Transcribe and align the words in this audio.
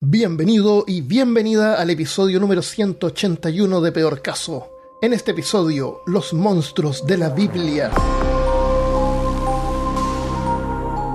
Bienvenido 0.00 0.84
y 0.86 1.00
bienvenida 1.00 1.74
al 1.74 1.90
episodio 1.90 2.38
número 2.38 2.62
181 2.62 3.80
de 3.80 3.90
Peor 3.90 4.22
Caso. 4.22 4.70
En 5.02 5.12
este 5.12 5.32
episodio, 5.32 6.02
los 6.06 6.32
monstruos 6.32 7.04
de 7.04 7.18
la 7.18 7.30
Biblia. 7.30 7.90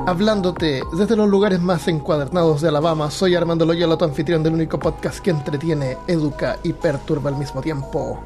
Hablándote 0.05 0.81
desde 0.97 1.15
los 1.15 1.29
lugares 1.29 1.61
más 1.61 1.87
encuadernados 1.87 2.59
de 2.59 2.67
Alabama, 2.67 3.09
soy 3.09 3.35
Armando 3.35 3.65
Loyola, 3.65 3.95
tu 3.95 4.03
anfitrión 4.03 4.43
del 4.43 4.55
único 4.55 4.77
podcast 4.77 5.19
que 5.19 5.29
entretiene, 5.29 5.97
educa 6.05 6.59
y 6.61 6.73
perturba 6.73 7.29
al 7.29 7.37
mismo 7.37 7.61
tiempo. 7.61 8.21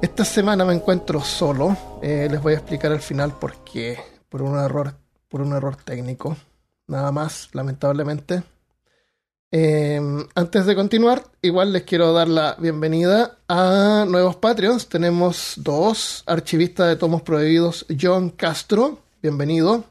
Esta 0.00 0.24
semana 0.24 0.64
me 0.64 0.72
encuentro 0.72 1.20
solo. 1.20 1.76
Eh, 2.00 2.26
les 2.30 2.40
voy 2.40 2.54
a 2.54 2.56
explicar 2.56 2.90
al 2.90 3.02
final 3.02 3.38
por 3.38 3.56
qué. 3.64 3.98
Por 4.30 4.40
un 4.40 4.58
error, 4.58 4.94
por 5.28 5.42
un 5.42 5.52
error 5.52 5.76
técnico. 5.76 6.38
Nada 6.86 7.12
más, 7.12 7.50
lamentablemente. 7.52 8.42
Em, 9.52 10.28
antes 10.36 10.64
de 10.64 10.76
continuar, 10.76 11.24
igual 11.42 11.72
les 11.72 11.82
quiero 11.82 12.12
dar 12.12 12.28
la 12.28 12.54
bienvenida 12.60 13.38
a 13.48 14.06
nuevos 14.08 14.36
Patreons. 14.36 14.88
Tenemos 14.88 15.54
dos, 15.56 16.22
archivistas 16.26 16.86
de 16.86 16.94
tomos 16.94 17.22
prohibidos, 17.22 17.84
John 18.00 18.30
Castro, 18.30 19.00
bienvenido, 19.20 19.84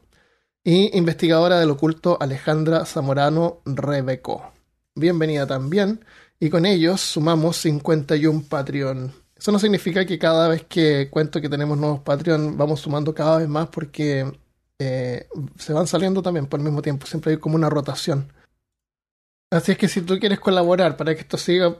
y 0.64 0.98
investigadora 0.98 1.60
del 1.60 1.72
oculto 1.72 2.18
Alejandra 2.22 2.86
Zamorano 2.86 3.60
Rebeco. 3.66 4.54
Bienvenida 4.96 5.46
también. 5.46 6.06
Y 6.40 6.50
con 6.50 6.66
ellos 6.66 7.02
sumamos 7.02 7.58
51 7.58 8.44
Patreon. 8.48 9.12
Eso 9.36 9.52
no 9.52 9.60
significa 9.60 10.06
que 10.06 10.18
cada 10.18 10.48
vez 10.48 10.64
que 10.70 11.10
cuento 11.10 11.42
que 11.42 11.50
tenemos 11.50 11.78
nuevos 11.78 12.00
Patreon 12.00 12.58
vamos 12.58 12.80
sumando 12.80 13.14
cada 13.14 13.40
vez 13.40 13.50
más 13.50 13.68
porque 13.68 14.32
eh, 14.80 15.28
se 15.58 15.74
van 15.74 15.88
saliendo 15.88 16.22
también 16.22 16.46
por 16.48 16.62
el 16.62 16.66
mismo 16.66 16.82
tiempo. 16.82 17.06
Siempre 17.06 17.34
hay 17.34 17.38
como 17.40 17.56
una 17.56 17.70
rotación. 17.70 18.32
Así 19.52 19.72
es 19.72 19.78
que 19.78 19.88
si 19.88 20.02
tú 20.02 20.20
quieres 20.20 20.40
colaborar 20.40 20.96
para 20.96 21.16
que 21.16 21.22
esto 21.22 21.38
siga 21.38 21.76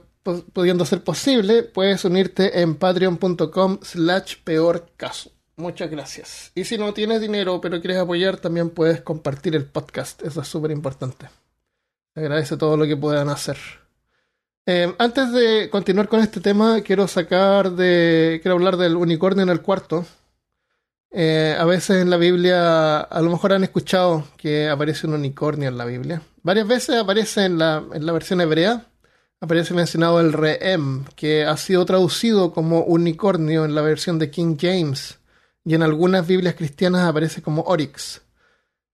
pudiendo 0.52 0.84
ser 0.84 1.02
posible, 1.02 1.62
puedes 1.62 2.04
unirte 2.04 2.60
en 2.60 2.74
patreon.com 2.74 3.78
slash 3.82 4.36
peor 4.44 4.90
caso. 4.96 5.30
Muchas 5.56 5.90
gracias. 5.90 6.52
Y 6.54 6.64
si 6.64 6.78
no 6.78 6.92
tienes 6.94 7.20
dinero 7.20 7.60
pero 7.60 7.80
quieres 7.80 7.98
apoyar, 7.98 8.38
también 8.38 8.70
puedes 8.70 9.02
compartir 9.02 9.54
el 9.54 9.66
podcast. 9.66 10.22
Eso 10.22 10.40
es 10.40 10.48
súper 10.48 10.70
importante. 10.70 11.28
agradece 12.14 12.56
todo 12.56 12.76
lo 12.76 12.86
que 12.86 12.96
puedan 12.96 13.28
hacer. 13.28 13.56
Eh, 14.66 14.94
antes 14.98 15.32
de 15.32 15.68
continuar 15.70 16.08
con 16.08 16.20
este 16.20 16.40
tema, 16.40 16.80
quiero 16.82 17.08
sacar 17.08 17.72
de. 17.72 18.40
Quiero 18.42 18.56
hablar 18.56 18.76
del 18.76 18.96
unicornio 18.96 19.42
en 19.42 19.48
el 19.48 19.62
cuarto. 19.62 20.06
Eh, 21.12 21.56
a 21.58 21.64
veces 21.64 22.02
en 22.02 22.08
la 22.08 22.16
Biblia, 22.16 23.00
a 23.00 23.20
lo 23.20 23.30
mejor 23.30 23.52
han 23.52 23.64
escuchado 23.64 24.24
que 24.36 24.68
aparece 24.68 25.08
un 25.08 25.14
unicornio 25.14 25.68
en 25.68 25.76
la 25.76 25.84
Biblia. 25.84 26.22
Varias 26.42 26.68
veces 26.68 26.96
aparece 26.96 27.44
en 27.44 27.58
la, 27.58 27.82
en 27.92 28.06
la 28.06 28.12
versión 28.12 28.40
hebrea, 28.40 28.86
aparece 29.40 29.74
mencionado 29.74 30.20
el 30.20 30.32
reem, 30.32 31.04
que 31.16 31.44
ha 31.44 31.56
sido 31.56 31.84
traducido 31.84 32.52
como 32.52 32.82
unicornio 32.82 33.64
en 33.64 33.74
la 33.74 33.82
versión 33.82 34.18
de 34.18 34.30
King 34.30 34.56
James, 34.58 35.18
y 35.64 35.74
en 35.74 35.82
algunas 35.82 36.26
Biblias 36.26 36.54
cristianas 36.54 37.08
aparece 37.08 37.42
como 37.42 37.62
oryx. 37.62 38.22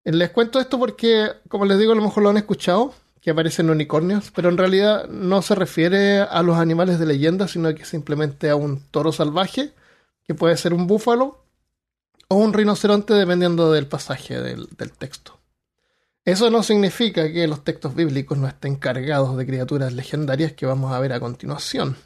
Eh, 0.04 0.12
les 0.12 0.30
cuento 0.30 0.58
esto 0.58 0.78
porque, 0.78 1.32
como 1.48 1.66
les 1.66 1.78
digo, 1.78 1.92
a 1.92 1.96
lo 1.96 2.02
mejor 2.02 2.22
lo 2.22 2.30
han 2.30 2.38
escuchado, 2.38 2.94
que 3.20 3.30
aparecen 3.30 3.68
unicornios, 3.68 4.30
pero 4.34 4.48
en 4.48 4.56
realidad 4.56 5.06
no 5.08 5.42
se 5.42 5.54
refiere 5.54 6.20
a 6.20 6.42
los 6.42 6.56
animales 6.56 6.98
de 6.98 7.06
leyenda, 7.06 7.46
sino 7.46 7.74
que 7.74 7.84
simplemente 7.84 8.48
a 8.48 8.56
un 8.56 8.80
toro 8.90 9.12
salvaje, 9.12 9.74
que 10.24 10.34
puede 10.34 10.56
ser 10.56 10.72
un 10.72 10.86
búfalo 10.86 11.45
o 12.28 12.36
un 12.36 12.52
rinoceronte 12.52 13.14
dependiendo 13.14 13.72
del 13.72 13.86
pasaje 13.86 14.40
del, 14.40 14.68
texto. 14.98 15.38
Eso 16.24 16.50
no 16.50 16.62
significa 16.62 17.32
que 17.32 17.46
los 17.46 17.62
textos 17.62 17.94
bíblicos 17.94 18.36
no 18.36 18.48
estén 18.48 18.76
cargados 18.76 19.36
de 19.36 19.46
criaturas 19.46 19.92
legendarias 19.92 20.52
que 20.52 20.66
vamos 20.66 20.92
a 20.92 20.98
ver 20.98 21.12
a 21.12 21.20
continuación. 21.20 21.96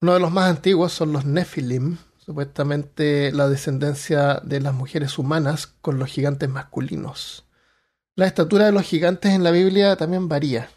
Uno 0.00 0.14
de 0.14 0.20
los 0.20 0.32
más 0.32 0.50
antiguos 0.50 0.92
son 0.92 1.12
los 1.12 1.26
Nephilim, 1.26 1.98
supuestamente 2.16 3.32
la 3.32 3.48
descendencia 3.48 4.40
de 4.42 4.60
las 4.60 4.72
mujeres 4.72 5.18
humanas 5.18 5.66
con 5.66 5.98
los 5.98 6.08
gigantes 6.08 6.48
masculinos. 6.48 7.44
La 8.16 8.26
estatura 8.26 8.66
de 8.66 8.72
los 8.72 8.84
gigantes 8.84 9.32
en 9.32 9.44
la 9.44 9.50
Biblia 9.50 9.96
también 9.96 10.28
varía, 10.28 10.70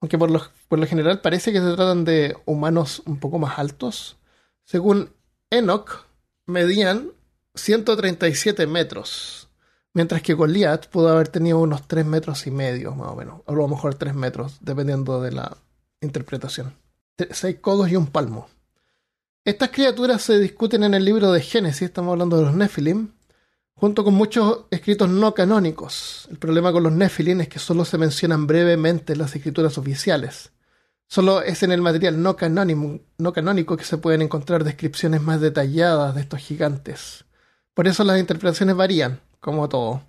aunque 0.00 0.18
por 0.18 0.30
lo, 0.30 0.42
por 0.68 0.78
lo 0.78 0.86
general 0.86 1.22
parece 1.22 1.52
que 1.52 1.60
se 1.60 1.74
tratan 1.74 2.04
de 2.04 2.36
humanos 2.44 3.02
un 3.06 3.18
poco 3.18 3.38
más 3.38 3.58
altos. 3.58 4.18
Según 4.64 5.14
Enoch, 5.50 6.04
medían 6.46 7.13
137 7.54 8.66
metros. 8.66 9.48
Mientras 9.92 10.22
que 10.22 10.34
Goliath 10.34 10.88
pudo 10.88 11.08
haber 11.08 11.28
tenido 11.28 11.60
unos 11.60 11.86
3 11.86 12.04
metros 12.04 12.46
y 12.48 12.50
medio, 12.50 12.94
más 12.94 13.12
o 13.12 13.16
menos. 13.16 13.42
O 13.46 13.52
a 13.52 13.54
lo 13.54 13.68
mejor 13.68 13.94
3 13.94 14.14
metros, 14.14 14.58
dependiendo 14.60 15.22
de 15.22 15.32
la 15.32 15.56
interpretación. 16.00 16.74
6 17.30 17.58
codos 17.60 17.88
y 17.90 17.96
un 17.96 18.08
palmo. 18.08 18.48
Estas 19.44 19.68
criaturas 19.68 20.22
se 20.22 20.38
discuten 20.38 20.82
en 20.82 20.94
el 20.94 21.04
libro 21.04 21.30
de 21.30 21.40
Génesis, 21.40 21.82
estamos 21.82 22.12
hablando 22.12 22.38
de 22.38 22.44
los 22.44 22.54
Nephilim, 22.54 23.10
junto 23.74 24.02
con 24.02 24.14
muchos 24.14 24.64
escritos 24.70 25.08
no 25.08 25.34
canónicos. 25.34 26.26
El 26.30 26.38
problema 26.38 26.72
con 26.72 26.82
los 26.82 26.92
Nephilim 26.92 27.42
es 27.42 27.48
que 27.48 27.58
solo 27.58 27.84
se 27.84 27.98
mencionan 27.98 28.46
brevemente 28.46 29.12
en 29.12 29.18
las 29.20 29.36
escrituras 29.36 29.78
oficiales. 29.78 30.50
Solo 31.06 31.42
es 31.42 31.62
en 31.62 31.70
el 31.70 31.82
material 31.82 32.20
no 32.20 32.36
no 33.18 33.32
canónico 33.32 33.76
que 33.76 33.84
se 33.84 33.98
pueden 33.98 34.22
encontrar 34.22 34.64
descripciones 34.64 35.20
más 35.22 35.40
detalladas 35.40 36.14
de 36.14 36.22
estos 36.22 36.40
gigantes. 36.40 37.26
Por 37.74 37.88
eso 37.88 38.04
las 38.04 38.20
interpretaciones 38.20 38.76
varían, 38.76 39.20
como 39.40 39.68
todo. 39.68 40.02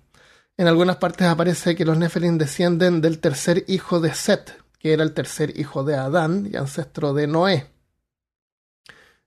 En 0.56 0.68
algunas 0.68 0.96
partes 0.96 1.26
aparece 1.26 1.76
que 1.76 1.84
los 1.84 1.98
Nephilim 1.98 2.38
descienden 2.38 3.00
del 3.00 3.18
tercer 3.18 3.64
hijo 3.66 4.00
de 4.00 4.14
Set, 4.14 4.56
que 4.78 4.92
era 4.92 5.02
el 5.02 5.12
tercer 5.12 5.58
hijo 5.58 5.84
de 5.84 5.96
Adán 5.96 6.48
y 6.50 6.56
ancestro 6.56 7.12
de 7.12 7.26
Noé. 7.26 7.66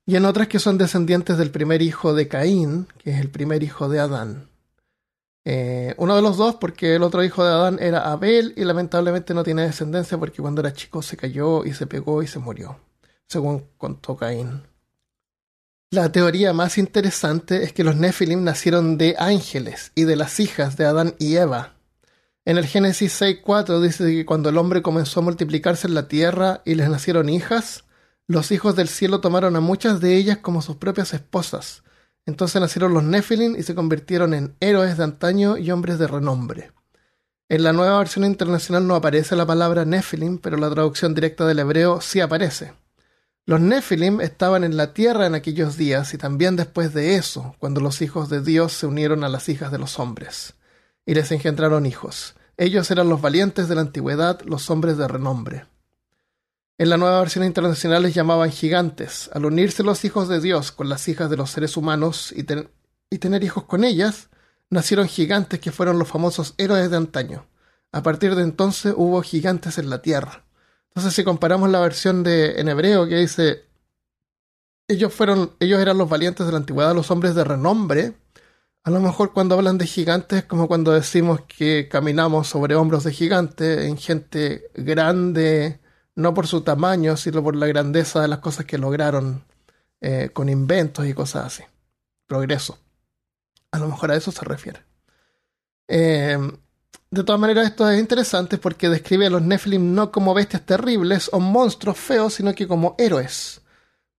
Y 0.06 0.16
en 0.16 0.26
otras 0.26 0.48
que 0.48 0.58
son 0.58 0.78
descendientes 0.78 1.38
del 1.38 1.52
primer 1.52 1.84
hijo 1.84 2.16
de 2.16 2.28
Caín, 2.28 2.88
que 2.98 3.12
es 3.12 3.20
el 3.20 3.30
primer 3.30 3.62
hijo 3.62 3.90
de 3.90 4.00
Adán. 4.00 4.50
Eh, 5.46 5.94
uno 5.98 6.16
de 6.16 6.22
los 6.22 6.38
dos, 6.38 6.56
porque 6.56 6.96
el 6.96 7.04
otro 7.04 7.24
hijo 7.24 7.44
de 7.44 7.52
Adán 7.52 7.78
era 7.80 8.12
Abel 8.12 8.54
y 8.58 8.64
lamentablemente 8.64 9.34
no 9.34 9.44
tiene 9.44 9.64
descendencia 9.64 10.18
porque 10.18 10.42
cuando 10.42 10.62
era 10.62 10.74
chico 10.74 11.02
se 11.02 11.18
cayó 11.18 11.66
y 11.66 11.74
se 11.74 11.88
pegó 11.88 12.24
y 12.24 12.28
se 12.28 12.40
murió, 12.40 12.80
según 13.28 13.68
contó 13.78 14.16
Caín. 14.16 14.69
La 15.92 16.12
teoría 16.12 16.54
más 16.54 16.78
interesante 16.78 17.64
es 17.64 17.74
que 17.74 17.84
los 17.84 17.96
Nephilim 17.96 18.44
nacieron 18.44 19.00
de 19.00 19.16
ángeles 19.18 19.92
y 19.96 20.04
de 20.04 20.16
las 20.16 20.40
hijas 20.40 20.78
de 20.78 20.86
Adán 20.86 21.16
y 21.18 21.38
Eva. 21.38 21.78
En 22.46 22.60
el 22.60 22.68
Génesis 22.68 23.20
6.4 23.20 23.82
dice 23.82 24.06
que 24.06 24.24
cuando 24.24 24.50
el 24.50 24.60
hombre 24.60 24.84
comenzó 24.84 25.20
a 25.20 25.24
multiplicarse 25.24 25.88
en 25.88 25.96
la 25.96 26.08
tierra 26.08 26.62
y 26.64 26.76
les 26.76 26.92
nacieron 26.92 27.28
hijas, 27.28 27.86
los 28.28 28.52
hijos 28.52 28.76
del 28.76 28.88
cielo 28.88 29.20
tomaron 29.20 29.56
a 29.56 29.62
muchas 29.62 30.00
de 30.00 30.16
ellas 30.16 30.38
como 30.38 30.62
sus 30.62 30.76
propias 30.76 31.16
esposas. 31.16 31.82
Entonces 32.28 32.62
nacieron 32.62 32.94
los 32.94 33.04
Nephilim 33.04 33.56
y 33.56 33.64
se 33.64 33.74
convirtieron 33.74 34.36
en 34.36 34.56
héroes 34.60 34.96
de 34.96 35.06
antaño 35.06 35.58
y 35.58 35.72
hombres 35.72 35.98
de 35.98 36.06
renombre. 36.06 36.72
En 37.48 37.64
la 37.64 37.74
nueva 37.74 37.98
versión 37.98 38.26
internacional 38.26 38.86
no 38.86 38.94
aparece 38.94 39.36
la 39.36 39.48
palabra 39.48 39.86
Nephilim, 39.86 40.38
pero 40.38 40.56
la 40.58 40.70
traducción 40.70 41.16
directa 41.16 41.48
del 41.48 41.58
hebreo 41.58 42.00
sí 42.00 42.20
aparece. 42.20 42.74
Los 43.50 43.62
Nephilim 43.62 44.22
estaban 44.22 44.64
en 44.64 44.78
la 44.78 44.94
tierra 44.94 45.26
en 45.26 45.34
aquellos 45.34 45.76
días 45.76 46.14
y 46.14 46.20
también 46.20 46.56
después 46.56 46.94
de 46.94 47.16
eso, 47.16 47.56
cuando 47.58 47.82
los 47.82 48.04
hijos 48.04 48.30
de 48.30 48.44
Dios 48.44 48.74
se 48.74 48.86
unieron 48.86 49.24
a 49.24 49.28
las 49.28 49.50
hijas 49.50 49.72
de 49.72 49.80
los 49.80 49.98
hombres, 49.98 50.54
y 51.04 51.16
les 51.16 51.32
engendraron 51.32 51.88
hijos. 51.88 52.36
Ellos 52.58 52.92
eran 52.92 53.10
los 53.10 53.22
valientes 53.22 53.68
de 53.68 53.74
la 53.74 53.82
antigüedad, 53.82 54.40
los 54.42 54.70
hombres 54.70 55.00
de 55.00 55.08
renombre. 55.08 55.66
En 56.78 56.90
la 56.90 56.98
nueva 56.98 57.22
versión 57.22 57.44
internacional 57.44 58.04
les 58.04 58.14
llamaban 58.14 58.52
gigantes. 58.52 59.32
Al 59.34 59.46
unirse 59.46 59.82
los 59.82 60.06
hijos 60.06 60.28
de 60.28 60.42
Dios 60.42 60.72
con 60.72 60.88
las 60.88 61.08
hijas 61.08 61.32
de 61.32 61.38
los 61.38 61.50
seres 61.50 61.76
humanos 61.76 62.32
y, 62.32 62.46
y 63.10 63.18
tener 63.18 63.44
hijos 63.44 63.64
con 63.64 63.84
ellas, 63.84 64.30
nacieron 64.70 65.08
gigantes 65.08 65.60
que 65.60 65.72
fueron 65.72 65.98
los 65.98 66.08
famosos 66.08 66.54
héroes 66.60 66.92
de 66.92 66.98
antaño. 66.98 67.48
A 67.92 68.04
partir 68.04 68.36
de 68.36 68.44
entonces 68.44 68.94
hubo 68.96 69.24
gigantes 69.24 69.80
en 69.80 69.90
la 69.90 70.04
tierra. 70.04 70.44
Entonces, 70.90 71.14
si 71.14 71.24
comparamos 71.24 71.70
la 71.70 71.80
versión 71.80 72.24
de 72.24 72.60
en 72.60 72.68
hebreo 72.70 73.08
que 73.08 73.18
dice 73.18 73.70
ellos 74.90 75.14
fueron, 75.14 75.52
ellos 75.60 75.80
eran 75.80 75.98
los 75.98 76.10
valientes 76.10 76.46
de 76.46 76.52
la 76.52 76.58
antigüedad, 76.58 76.96
los 76.96 77.12
hombres 77.12 77.36
de 77.36 77.44
renombre. 77.44 78.16
A 78.84 78.90
lo 78.90 79.00
mejor 79.00 79.34
cuando 79.34 79.56
hablan 79.56 79.78
de 79.78 79.86
gigantes, 79.86 80.44
como 80.46 80.68
cuando 80.68 80.92
decimos 80.92 81.42
que 81.42 81.88
caminamos 81.88 82.48
sobre 82.48 82.76
hombros 82.76 83.04
de 83.04 83.14
gigantes, 83.14 83.86
en 83.86 83.98
gente 83.98 84.72
grande, 84.74 85.80
no 86.16 86.34
por 86.34 86.48
su 86.48 86.62
tamaño, 86.62 87.18
sino 87.18 87.44
por 87.44 87.56
la 87.56 87.68
grandeza 87.68 88.22
de 88.22 88.30
las 88.30 88.40
cosas 88.40 88.66
que 88.66 88.80
lograron 88.80 89.46
eh, 90.02 90.32
con 90.34 90.50
inventos 90.50 91.06
y 91.06 91.14
cosas 91.14 91.46
así. 91.46 91.64
Progreso. 92.26 92.80
A 93.72 93.78
lo 93.78 93.88
mejor 93.88 94.10
a 94.10 94.16
eso 94.16 94.32
se 94.32 94.44
refiere. 94.44 94.84
Eh, 95.88 96.38
de 97.12 97.24
todas 97.24 97.42
maneras, 97.42 97.68
esto 97.68 97.90
es 97.90 98.00
interesante 98.00 98.58
porque 98.58 98.90
describe 98.90 99.26
a 99.26 99.30
los 99.30 99.42
Nephilim 99.42 99.96
no 99.96 100.12
como 100.12 100.34
bestias 100.34 100.66
terribles 100.66 101.30
o 101.34 101.40
monstruos 101.40 101.98
feos, 101.98 102.36
sino 102.36 102.54
que 102.54 102.68
como 102.68 102.96
héroes. 103.00 103.62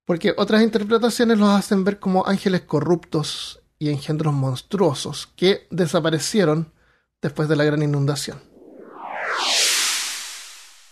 Porque 0.05 0.35
otras 0.37 0.63
interpretaciones 0.63 1.39
los 1.39 1.51
hacen 1.51 1.85
ver 1.85 2.01
como 2.01 2.27
ángeles 2.27 2.63
corruptos 2.63 3.61
y 3.79 3.91
engendros 3.91 4.35
monstruosos 4.35 5.29
que 5.37 5.69
desaparecieron 5.71 6.73
después 7.23 7.49
de 7.49 7.57
la 7.57 7.65
gran 7.65 7.83
inundación. 7.83 8.43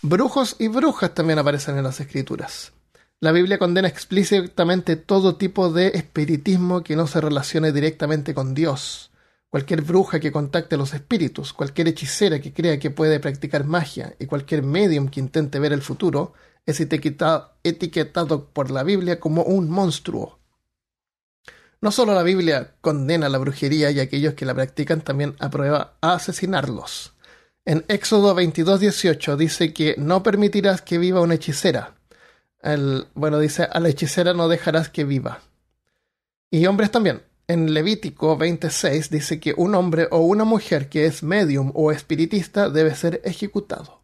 Brujos 0.01 0.55
y 0.59 0.69
brujas 0.69 1.13
también 1.13 1.39
aparecen 1.39 1.77
en 1.77 1.83
las 1.83 1.99
escrituras. 1.99 2.71
La 3.19 3.33
Biblia 3.33 3.59
condena 3.59 3.89
explícitamente 3.89 4.95
todo 4.95 5.35
tipo 5.35 5.73
de 5.73 5.89
espiritismo 5.89 6.83
que 6.83 6.95
no 6.95 7.05
se 7.05 7.19
relacione 7.19 7.73
directamente 7.73 8.33
con 8.33 8.53
Dios. 8.53 9.08
Cualquier 9.49 9.81
bruja 9.81 10.19
que 10.19 10.31
contacte 10.31 10.75
a 10.75 10.77
los 10.77 10.93
espíritus, 10.93 11.53
cualquier 11.53 11.87
hechicera 11.87 12.39
que 12.39 12.53
crea 12.53 12.77
que 12.77 12.91
puede 12.91 13.19
practicar 13.19 13.65
magia 13.65 14.15
y 14.19 14.27
cualquier 14.27 14.61
medium 14.61 15.09
que 15.09 15.19
intente 15.19 15.59
ver 15.59 15.73
el 15.73 15.81
futuro 15.81 16.33
es 16.65 16.79
etiquetado 16.79 18.45
por 18.45 18.69
la 18.69 18.83
Biblia 18.83 19.19
como 19.19 19.41
un 19.43 19.69
monstruo. 19.69 20.37
No 21.81 21.91
solo 21.91 22.13
la 22.13 22.23
Biblia 22.23 22.75
condena 22.81 23.27
la 23.29 23.37
brujería 23.39 23.89
y 23.89 23.99
aquellos 23.99 24.35
que 24.35 24.45
la 24.45 24.53
practican 24.53 25.01
también 25.01 25.35
aprueba 25.39 25.93
a 26.01 26.13
asesinarlos. 26.13 27.13
En 27.65 27.85
Éxodo 27.87 28.35
22:18 28.35 29.35
dice 29.35 29.73
que 29.73 29.95
no 29.97 30.21
permitirás 30.21 30.81
que 30.81 30.97
viva 30.97 31.21
una 31.21 31.35
hechicera, 31.35 31.95
bueno, 33.13 33.39
dice, 33.39 33.63
a 33.63 33.79
la 33.79 33.89
hechicera 33.89 34.33
no 34.33 34.47
dejarás 34.47 34.89
que 34.89 35.05
viva. 35.05 35.39
Y 36.51 36.65
hombres 36.65 36.91
también. 36.91 37.23
En 37.49 37.73
Levítico 37.73 38.37
26 38.37 39.09
dice 39.09 39.39
que 39.39 39.55
un 39.57 39.73
hombre 39.73 40.07
o 40.11 40.19
una 40.19 40.43
mujer 40.43 40.87
que 40.87 41.07
es 41.07 41.23
medium 41.23 41.71
o 41.73 41.91
espiritista 41.91 42.69
debe 42.69 42.93
ser 42.93 43.21
ejecutado. 43.25 44.03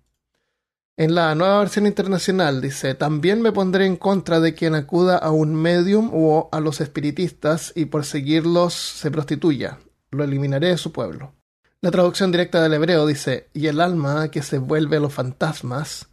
En 0.98 1.14
la 1.14 1.36
nueva 1.36 1.60
versión 1.60 1.86
internacional 1.86 2.60
dice, 2.60 2.96
también 2.96 3.44
me 3.44 3.52
pondré 3.52 3.86
en 3.86 3.98
contra 3.98 4.40
de 4.40 4.56
quien 4.56 4.74
acuda 4.74 5.20
a 5.20 5.30
un 5.30 5.54
medium 5.54 6.10
o 6.12 6.50
a 6.52 6.60
los 6.60 6.82
espiritistas 6.82 7.72
y 7.76 7.86
por 7.86 8.04
seguirlos 8.06 8.74
se 8.74 9.12
prostituya. 9.12 9.78
Lo 10.10 10.24
eliminaré 10.24 10.70
de 10.70 10.78
su 10.78 10.92
pueblo. 10.92 11.36
La 11.82 11.92
traducción 11.92 12.32
directa 12.32 12.64
del 12.64 12.74
hebreo 12.74 13.06
dice, 13.06 13.50
y 13.54 13.68
el 13.68 13.80
alma 13.80 14.32
que 14.32 14.42
se 14.42 14.58
vuelve 14.58 14.98
a 14.98 15.02
los 15.02 15.14
fantasmas, 15.14 16.08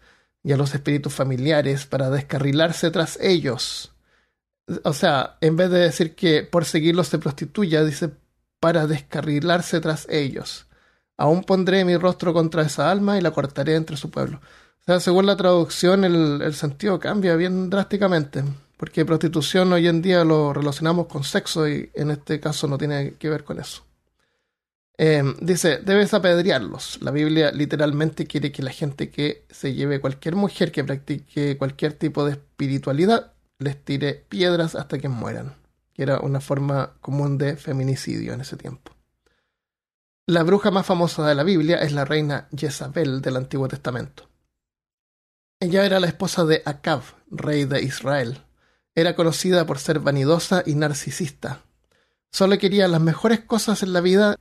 y 0.45 0.53
a 0.53 0.59
los 0.59 0.75
espíritus 0.75 1.15
familiares 1.15 1.87
para 1.87 2.11
descarrilarse 2.11 2.91
tras 2.91 3.19
ellos. 3.23 3.92
O 4.85 4.93
sea, 4.93 5.37
en 5.41 5.57
vez 5.57 5.71
de 5.71 5.81
decir 5.81 6.15
que 6.15 6.43
por 6.43 6.65
seguirlos 6.65 7.09
se 7.09 7.19
prostituya, 7.19 7.85
dice 7.85 8.11
para 8.61 8.87
descarrilarse 8.87 9.81
tras 9.81 10.09
ellos. 10.09 10.67
Aún 11.17 11.45
pondré 11.45 11.85
mi 11.85 11.97
rostro 11.97 12.33
contra 12.33 12.63
esa 12.63 12.91
alma 12.91 13.19
y 13.19 13.21
la 13.21 13.33
cortaré 13.33 13.75
entre 13.75 13.97
su 13.97 14.11
pueblo. 14.11 14.41
O 14.81 14.85
sea, 14.85 15.01
según 15.01 15.27
la 15.27 15.37
traducción, 15.37 16.05
el, 16.05 16.43
el 16.43 16.55
sentido 16.55 16.99
cambia 17.01 17.37
bien 17.37 17.71
drásticamente, 17.71 18.45
porque 18.77 19.05
prostitución 19.05 19.73
hoy 19.73 19.89
en 19.89 20.03
día 20.03 20.25
lo 20.25 20.53
relacionamos 20.53 21.07
con 21.07 21.25
sexo 21.25 21.69
y 21.69 21.91
en 21.95 22.13
este 22.13 22.41
caso 22.41 22.69
no 22.69 22.79
tiene 22.79 23.15
que 23.15 23.29
ver 23.31 23.45
con 23.45 23.61
eso. 23.61 23.85
Em, 24.99 25.35
dice, 25.41 25.79
debes 25.79 26.15
apedrearlos. 26.15 26.99
La 27.03 27.11
Biblia 27.11 27.51
literalmente 27.51 28.27
quiere 28.27 28.53
que 28.53 28.63
la 28.63 28.71
gente 28.71 29.11
que 29.11 29.45
se 29.51 29.75
lleve 29.75 30.01
cualquier 30.01 30.37
mujer 30.37 30.71
que 30.71 30.85
practique 30.85 31.59
cualquier 31.59 31.95
tipo 31.95 32.25
de 32.25 32.33
espiritualidad 32.33 33.33
les 33.63 33.83
tire 33.83 34.15
piedras 34.29 34.75
hasta 34.75 34.99
que 34.99 35.09
mueran, 35.09 35.55
que 35.95 36.03
era 36.03 36.21
una 36.21 36.41
forma 36.41 36.95
común 37.01 37.39
de 37.39 37.57
feminicidio 37.57 38.33
en 38.33 38.41
ese 38.41 38.57
tiempo. 38.57 38.93
La 40.27 40.43
bruja 40.43 40.71
más 40.71 40.87
famosa 40.87 41.27
de 41.27 41.35
la 41.35 41.43
Biblia 41.43 41.79
es 41.79 41.93
la 41.93 42.05
reina 42.05 42.49
Jezabel 42.57 43.23
del 43.23 43.37
Antiguo 43.37 43.69
Testamento. 43.69 44.29
Ella 45.61 45.85
era 45.85 46.01
la 46.01 46.07
esposa 46.07 46.45
de 46.45 46.63
Acab, 46.65 47.03
rey 47.31 47.65
de 47.65 47.83
Israel. 47.83 48.43
Era 48.95 49.15
conocida 49.15 49.67
por 49.67 49.79
ser 49.79 50.01
vanidosa 50.01 50.63
y 50.67 50.75
narcisista. 50.75 51.63
Solo 52.31 52.59
quería 52.59 52.89
las 52.89 53.01
mejores 53.01 53.41
cosas 53.41 53.83
en 53.83 53.93
la 53.93 54.01
vida 54.01 54.37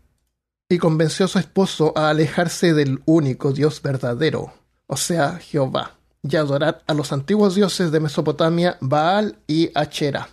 y 0.70 0.78
convenció 0.78 1.26
a 1.26 1.30
su 1.30 1.40
esposo 1.40 1.94
a 1.96 2.10
alejarse 2.10 2.74
del 2.74 3.02
único 3.06 3.52
Dios 3.52 3.82
verdadero, 3.82 4.54
o 4.88 4.98
sea, 4.98 5.38
Jehová, 5.38 6.01
y 6.24 6.36
adorar 6.36 6.84
a 6.88 6.94
los 6.94 7.12
antiguos 7.12 7.56
dioses 7.56 7.92
de 7.92 8.00
Mesopotamia, 8.00 8.78
Baal 8.82 9.40
y 9.48 9.72
Achera. 9.76 10.30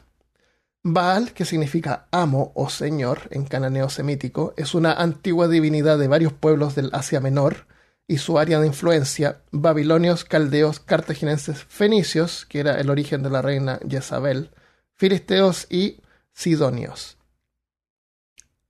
Baal, 0.83 1.33
que 1.33 1.45
significa 1.45 2.07
amo 2.11 2.53
o 2.55 2.69
señor 2.71 3.29
en 3.31 3.45
cananeo 3.45 3.89
semítico, 3.89 4.55
es 4.57 4.75
una 4.75 4.93
antigua 4.93 5.49
divinidad 5.49 5.99
de 5.99 6.09
varios 6.09 6.33
pueblos 6.33 6.75
del 6.75 6.91
Asia 6.93 7.21
Menor 7.21 7.67
y 8.07 8.19
su 8.19 8.39
área 8.39 8.61
de 8.61 8.67
influencia, 8.67 9.43
babilonios, 9.51 10.25
caldeos, 10.25 10.81
cartagineses, 10.81 11.65
fenicios, 11.65 12.47
que 12.47 12.61
era 12.61 12.81
el 12.81 12.91
origen 12.91 13.23
de 13.23 13.31
la 13.31 13.43
reina 13.43 13.81
Jezabel, 13.89 14.51
filisteos 14.95 15.67
y 15.71 16.01
sidonios 16.33 17.19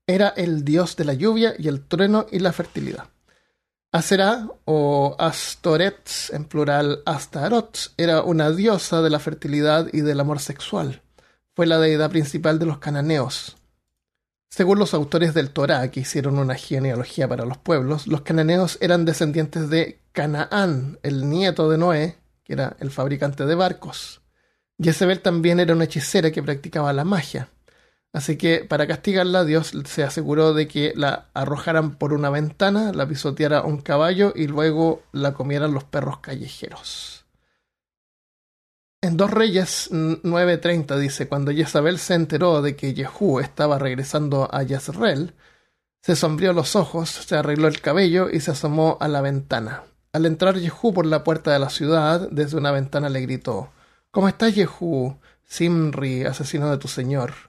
era 0.08 0.28
el 0.30 0.64
dios 0.64 0.96
de 0.96 1.04
la 1.04 1.12
lluvia 1.12 1.54
y 1.58 1.68
el 1.68 1.86
trueno 1.86 2.26
y 2.32 2.40
la 2.40 2.52
fertilidad. 2.52 3.04
Aserá 3.90 4.46
o 4.66 5.16
Astoret, 5.18 6.10
en 6.32 6.44
plural 6.44 7.02
Astarot, 7.06 7.92
era 7.96 8.22
una 8.22 8.50
diosa 8.50 9.00
de 9.00 9.08
la 9.08 9.18
fertilidad 9.18 9.88
y 9.94 10.02
del 10.02 10.20
amor 10.20 10.40
sexual. 10.40 11.00
Fue 11.56 11.66
la 11.66 11.78
deidad 11.78 12.10
principal 12.10 12.58
de 12.58 12.66
los 12.66 12.78
cananeos. 12.78 13.56
Según 14.50 14.78
los 14.78 14.92
autores 14.92 15.32
del 15.32 15.50
Torá, 15.50 15.90
que 15.90 16.00
hicieron 16.00 16.38
una 16.38 16.54
genealogía 16.54 17.28
para 17.28 17.46
los 17.46 17.56
pueblos, 17.56 18.06
los 18.06 18.20
cananeos 18.20 18.76
eran 18.82 19.06
descendientes 19.06 19.70
de 19.70 20.00
Canaán, 20.12 20.98
el 21.02 21.28
nieto 21.28 21.70
de 21.70 21.78
Noé, 21.78 22.18
que 22.44 22.52
era 22.52 22.76
el 22.80 22.90
fabricante 22.90 23.46
de 23.46 23.54
barcos. 23.54 24.20
Jezebel 24.78 25.20
también 25.20 25.60
era 25.60 25.74
una 25.74 25.84
hechicera 25.84 26.30
que 26.30 26.42
practicaba 26.42 26.92
la 26.92 27.04
magia. 27.04 27.48
Así 28.12 28.36
que 28.36 28.64
para 28.64 28.86
castigarla, 28.86 29.44
Dios 29.44 29.72
se 29.84 30.02
aseguró 30.02 30.54
de 30.54 30.66
que 30.66 30.92
la 30.96 31.26
arrojaran 31.34 31.96
por 31.96 32.12
una 32.12 32.30
ventana, 32.30 32.92
la 32.92 33.06
pisoteara 33.06 33.62
un 33.62 33.78
caballo 33.78 34.32
y 34.34 34.46
luego 34.46 35.02
la 35.12 35.34
comieran 35.34 35.74
los 35.74 35.84
perros 35.84 36.18
callejeros. 36.20 37.26
En 39.00 39.16
Dos 39.16 39.30
Reyes 39.30 39.90
9:30 39.92 40.98
dice, 40.98 41.28
cuando 41.28 41.52
Jezabel 41.52 41.98
se 41.98 42.14
enteró 42.14 42.62
de 42.62 42.74
que 42.74 42.94
Jehú 42.94 43.38
estaba 43.38 43.78
regresando 43.78 44.48
a 44.52 44.64
Jezreel, 44.64 45.34
se 46.00 46.16
sombrió 46.16 46.52
los 46.52 46.74
ojos, 46.74 47.10
se 47.10 47.36
arregló 47.36 47.68
el 47.68 47.80
cabello 47.80 48.28
y 48.30 48.40
se 48.40 48.52
asomó 48.52 48.96
a 49.00 49.08
la 49.08 49.20
ventana. 49.20 49.84
Al 50.12 50.26
entrar 50.26 50.58
Jehú 50.58 50.92
por 50.92 51.06
la 51.06 51.22
puerta 51.22 51.52
de 51.52 51.58
la 51.58 51.70
ciudad, 51.70 52.28
desde 52.32 52.56
una 52.56 52.72
ventana 52.72 53.08
le 53.08 53.20
gritó, 53.20 53.70
¿Cómo 54.10 54.26
estás 54.28 54.54
Jehú, 54.54 55.18
Simri, 55.44 56.24
asesino 56.24 56.70
de 56.70 56.78
tu 56.78 56.88
señor? 56.88 57.47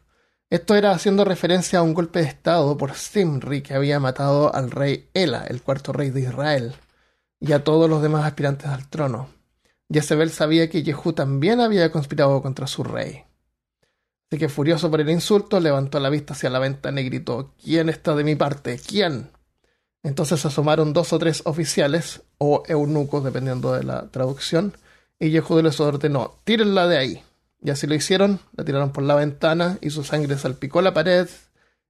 Esto 0.49 0.75
era 0.75 0.91
haciendo 0.91 1.25
referencia 1.25 1.77
a 1.77 1.83
un 1.83 1.93
golpe 1.93 2.19
de 2.19 2.25
estado 2.25 2.75
por 2.75 2.95
Simri 2.95 3.61
que 3.61 3.75
había 3.75 3.99
matado 3.99 4.53
al 4.53 4.71
rey 4.71 5.07
Ela, 5.13 5.45
el 5.47 5.61
cuarto 5.61 5.93
rey 5.93 6.09
de 6.09 6.21
Israel, 6.21 6.73
y 7.39 7.51
a 7.51 7.63
todos 7.63 7.87
los 7.87 8.01
demás 8.01 8.25
aspirantes 8.25 8.65
al 8.67 8.89
trono. 8.89 9.29
Jezebel 9.91 10.31
sabía 10.31 10.67
que 10.67 10.83
Jehú 10.83 11.13
también 11.13 11.59
había 11.59 11.91
conspirado 11.91 12.41
contra 12.41 12.65
su 12.65 12.83
rey. 12.83 13.25
Así 14.31 14.39
que 14.39 14.49
furioso 14.49 14.89
por 14.89 15.01
el 15.01 15.09
insulto, 15.11 15.59
levantó 15.59 15.99
la 15.99 16.09
vista 16.09 16.33
hacia 16.33 16.49
la 16.49 16.59
ventana 16.59 17.01
y 17.01 17.05
gritó 17.05 17.53
¿Quién 17.63 17.89
está 17.89 18.15
de 18.15 18.23
mi 18.23 18.35
parte? 18.35 18.79
¿Quién? 18.79 19.31
Entonces 20.01 20.43
asomaron 20.45 20.93
dos 20.93 21.13
o 21.13 21.19
tres 21.19 21.43
oficiales, 21.45 22.23
o 22.39 22.63
eunucos, 22.67 23.23
dependiendo 23.23 23.73
de 23.73 23.83
la 23.83 24.09
traducción, 24.09 24.75
y 25.19 25.29
Jehú 25.29 25.61
les 25.61 25.79
ordenó 25.79 26.39
Tírenla 26.43 26.87
de 26.87 26.97
ahí. 26.97 27.23
Y 27.61 27.71
así 27.71 27.87
lo 27.87 27.95
hicieron, 27.95 28.39
la 28.55 28.63
tiraron 28.63 28.91
por 28.91 29.03
la 29.03 29.15
ventana 29.15 29.77
y 29.81 29.89
su 29.89 30.03
sangre 30.03 30.37
salpicó 30.37 30.81
la 30.81 30.93
pared 30.93 31.27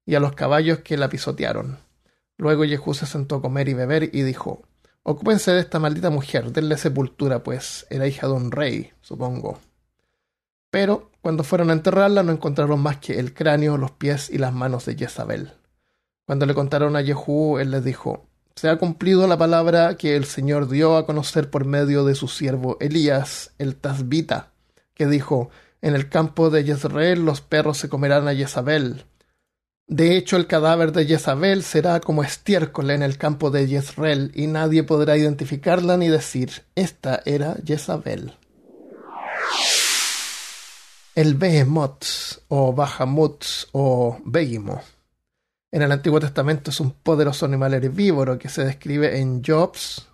y 0.06 0.16
a 0.16 0.20
los 0.20 0.34
caballos 0.34 0.80
que 0.80 0.98
la 0.98 1.10
pisotearon. 1.10 1.78
Luego 2.38 2.66
Yehú 2.66 2.94
se 2.94 3.06
sentó 3.06 3.36
a 3.36 3.42
comer 3.42 3.70
y 3.70 3.74
beber 3.74 4.10
y 4.16 4.24
dijo, 4.24 4.64
Ocúpense 5.04 5.52
de 5.52 5.60
esta 5.60 5.80
maldita 5.80 6.10
mujer, 6.10 6.52
denle 6.52 6.78
sepultura, 6.78 7.44
pues 7.44 7.86
era 7.90 8.08
hija 8.08 8.28
de 8.28 8.34
un 8.34 8.52
rey, 8.52 8.92
supongo. 9.02 9.60
Pero 10.72 11.12
cuando 11.22 11.44
fueron 11.44 11.70
a 11.70 11.74
enterrarla 11.74 12.24
no 12.24 12.32
encontraron 12.32 12.80
más 12.80 12.98
que 12.98 13.20
el 13.20 13.34
cráneo, 13.34 13.78
los 13.78 13.92
pies 13.92 14.30
y 14.30 14.38
las 14.38 14.54
manos 14.54 14.86
de 14.86 14.96
Jezabel. 14.96 15.54
Cuando 16.26 16.46
le 16.46 16.54
contaron 16.54 16.96
a 16.96 17.02
Yehú, 17.02 17.58
él 17.58 17.72
les 17.72 17.84
dijo, 17.84 18.28
Se 18.56 18.70
ha 18.70 18.78
cumplido 18.78 19.28
la 19.28 19.38
palabra 19.38 19.98
que 19.98 20.16
el 20.16 20.26
Señor 20.26 20.70
dio 20.70 20.96
a 20.96 21.06
conocer 21.06 21.50
por 21.50 21.66
medio 21.66 22.06
de 22.06 22.14
su 22.14 22.28
siervo 22.28 22.78
Elías, 22.80 23.52
el 23.58 23.76
Tasbita, 23.76 24.52
que 25.00 25.08
dijo, 25.08 25.50
En 25.82 25.96
el 25.96 26.10
campo 26.10 26.50
de 26.50 26.66
Jezreel 26.66 27.24
los 27.24 27.40
perros 27.40 27.78
se 27.78 27.88
comerán 27.88 28.28
a 28.28 28.36
Jezabel. 28.36 29.06
De 29.88 30.18
hecho, 30.18 30.36
el 30.36 30.46
cadáver 30.46 30.92
de 30.92 31.06
Jezabel 31.06 31.64
será 31.64 32.02
como 32.02 32.22
estiércol 32.22 32.92
en 32.92 33.02
el 33.02 33.18
campo 33.18 33.50
de 33.50 33.66
Jezreel, 33.66 34.34
y 34.36 34.48
nadie 34.48 34.84
podrá 34.84 35.16
identificarla 35.16 35.96
ni 35.96 36.10
decir, 36.10 36.52
esta 36.76 37.22
era 37.24 37.56
Jezabel. 37.66 38.34
El 41.16 41.36
Behemoth, 41.36 42.04
o 42.50 42.74
Bahamut, 42.74 43.46
o 43.72 44.20
Begimo. 44.26 44.82
En 45.72 45.82
el 45.82 45.94
Antiguo 45.94 46.20
Testamento 46.20 46.72
es 46.72 46.80
un 46.82 46.92
poderoso 46.92 47.46
animal 47.46 47.74
herbívoro 47.74 48.38
que 48.38 48.50
se 48.50 48.66
describe 48.66 49.18
en 49.18 49.42
Jobs 49.46 50.10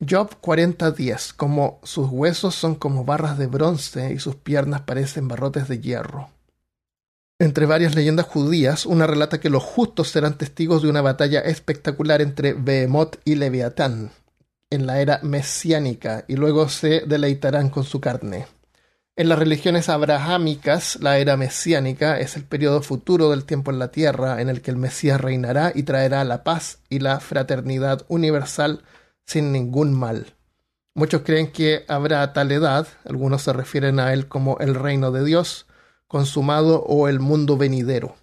Job 0.00 0.40
40:10, 0.40 1.32
como 1.32 1.80
sus 1.82 2.08
huesos 2.08 2.54
son 2.54 2.76
como 2.76 3.04
barras 3.04 3.36
de 3.36 3.48
bronce 3.48 4.12
y 4.12 4.20
sus 4.20 4.36
piernas 4.36 4.82
parecen 4.82 5.26
barrotes 5.26 5.66
de 5.66 5.80
hierro. 5.80 6.30
Entre 7.40 7.66
varias 7.66 7.96
leyendas 7.96 8.26
judías, 8.26 8.86
una 8.86 9.06
relata 9.08 9.40
que 9.40 9.50
los 9.50 9.62
justos 9.62 10.08
serán 10.08 10.38
testigos 10.38 10.82
de 10.82 10.90
una 10.90 11.02
batalla 11.02 11.40
espectacular 11.40 12.20
entre 12.20 12.52
Behemoth 12.52 13.16
y 13.24 13.34
Leviatán, 13.34 14.10
en 14.70 14.86
la 14.86 15.00
era 15.00 15.18
mesiánica 15.22 16.24
y 16.28 16.36
luego 16.36 16.68
se 16.68 17.02
deleitarán 17.06 17.68
con 17.68 17.82
su 17.84 18.00
carne. 18.00 18.46
En 19.16 19.28
las 19.28 19.38
religiones 19.40 19.88
abrahámicas, 19.88 20.98
la 21.00 21.18
era 21.18 21.36
mesiánica 21.36 22.20
es 22.20 22.36
el 22.36 22.44
periodo 22.44 22.82
futuro 22.82 23.30
del 23.30 23.44
tiempo 23.44 23.72
en 23.72 23.80
la 23.80 23.90
tierra 23.90 24.40
en 24.40 24.48
el 24.48 24.62
que 24.62 24.70
el 24.70 24.76
Mesías 24.76 25.20
reinará 25.20 25.72
y 25.74 25.82
traerá 25.82 26.22
la 26.22 26.44
paz 26.44 26.78
y 26.88 27.00
la 27.00 27.18
fraternidad 27.18 28.04
universal 28.06 28.84
sin 29.28 29.52
ningún 29.52 29.92
mal. 29.92 30.34
Muchos 30.94 31.22
creen 31.22 31.52
que 31.52 31.84
habrá 31.86 32.32
tal 32.32 32.50
edad, 32.50 32.88
algunos 33.04 33.42
se 33.42 33.52
refieren 33.52 34.00
a 34.00 34.14
él 34.14 34.26
como 34.26 34.58
el 34.58 34.74
reino 34.74 35.12
de 35.12 35.22
Dios, 35.22 35.66
consumado 36.06 36.82
o 36.82 37.08
el 37.08 37.20
mundo 37.20 37.58
venidero. 37.58 38.16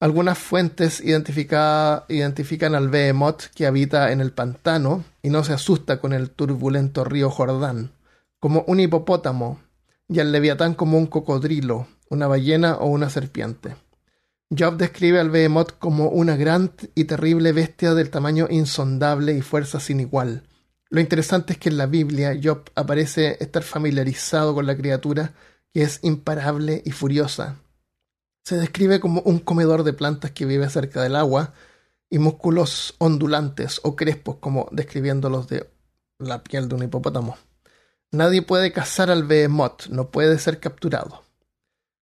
Algunas 0.00 0.36
fuentes 0.36 1.00
identifican 1.00 2.74
al 2.74 2.88
Behemoth 2.88 3.44
que 3.54 3.66
habita 3.66 4.10
en 4.12 4.20
el 4.20 4.32
pantano 4.32 5.04
y 5.22 5.30
no 5.30 5.44
se 5.44 5.52
asusta 5.52 6.00
con 6.00 6.12
el 6.12 6.30
turbulento 6.30 7.04
río 7.04 7.30
Jordán, 7.30 7.92
como 8.40 8.64
un 8.66 8.80
hipopótamo, 8.80 9.60
y 10.08 10.18
al 10.18 10.32
Leviatán 10.32 10.74
como 10.74 10.98
un 10.98 11.06
cocodrilo, 11.06 11.86
una 12.10 12.26
ballena 12.26 12.76
o 12.76 12.86
una 12.86 13.08
serpiente. 13.08 13.76
Job 14.56 14.76
describe 14.76 15.20
al 15.20 15.30
Behemoth 15.30 15.78
como 15.78 16.08
una 16.08 16.36
gran 16.36 16.72
y 16.94 17.04
terrible 17.04 17.52
bestia 17.52 17.94
del 17.94 18.10
tamaño 18.10 18.46
insondable 18.50 19.34
y 19.34 19.42
fuerza 19.42 19.80
sin 19.80 20.00
igual. 20.00 20.42
Lo 20.90 21.00
interesante 21.00 21.52
es 21.52 21.58
que 21.58 21.68
en 21.68 21.76
la 21.76 21.86
Biblia 21.86 22.38
Job 22.42 22.70
aparece 22.74 23.36
estar 23.40 23.62
familiarizado 23.62 24.54
con 24.54 24.66
la 24.66 24.76
criatura 24.76 25.34
que 25.72 25.82
es 25.82 26.00
imparable 26.02 26.82
y 26.84 26.92
furiosa, 26.92 27.58
se 28.48 28.56
describe 28.56 28.98
como 28.98 29.20
un 29.26 29.40
comedor 29.40 29.82
de 29.82 29.92
plantas 29.92 30.30
que 30.30 30.46
vive 30.46 30.70
cerca 30.70 31.02
del 31.02 31.16
agua 31.16 31.52
y 32.08 32.18
músculos 32.18 32.94
ondulantes 32.96 33.78
o 33.84 33.94
crespos, 33.94 34.36
como 34.36 34.70
describiéndolos 34.72 35.48
de 35.48 35.68
la 36.18 36.42
piel 36.42 36.66
de 36.66 36.76
un 36.76 36.84
hipopótamo. 36.84 37.36
Nadie 38.10 38.40
puede 38.40 38.72
cazar 38.72 39.10
al 39.10 39.24
behemoth, 39.24 39.88
no 39.88 40.10
puede 40.10 40.38
ser 40.38 40.60
capturado. 40.60 41.24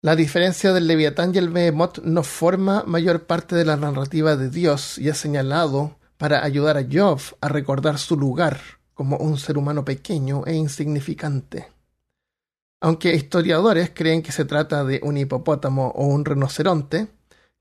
La 0.04 0.16
diferencia 0.16 0.72
del 0.72 0.88
leviatán 0.88 1.32
y 1.32 1.38
el 1.38 1.48
behemoth 1.48 2.00
no 2.00 2.24
forma 2.24 2.82
mayor 2.88 3.24
parte 3.26 3.54
de 3.54 3.64
la 3.64 3.76
narrativa 3.76 4.34
de 4.34 4.50
Dios 4.50 4.98
y 4.98 5.08
es 5.08 5.16
señalado 5.16 5.96
para 6.16 6.44
ayudar 6.44 6.76
a 6.76 6.84
Job 6.90 7.20
a 7.40 7.46
recordar 7.46 7.98
su 7.98 8.16
lugar 8.16 8.58
como 8.94 9.16
un 9.18 9.38
ser 9.38 9.56
humano 9.56 9.84
pequeño 9.84 10.44
e 10.44 10.54
insignificante. 10.54 11.68
Aunque 12.80 13.14
historiadores 13.14 13.92
creen 13.94 14.22
que 14.22 14.32
se 14.32 14.44
trata 14.44 14.82
de 14.82 14.98
un 15.04 15.18
hipopótamo 15.18 15.92
o 15.94 16.06
un 16.06 16.24
rinoceronte, 16.24 17.06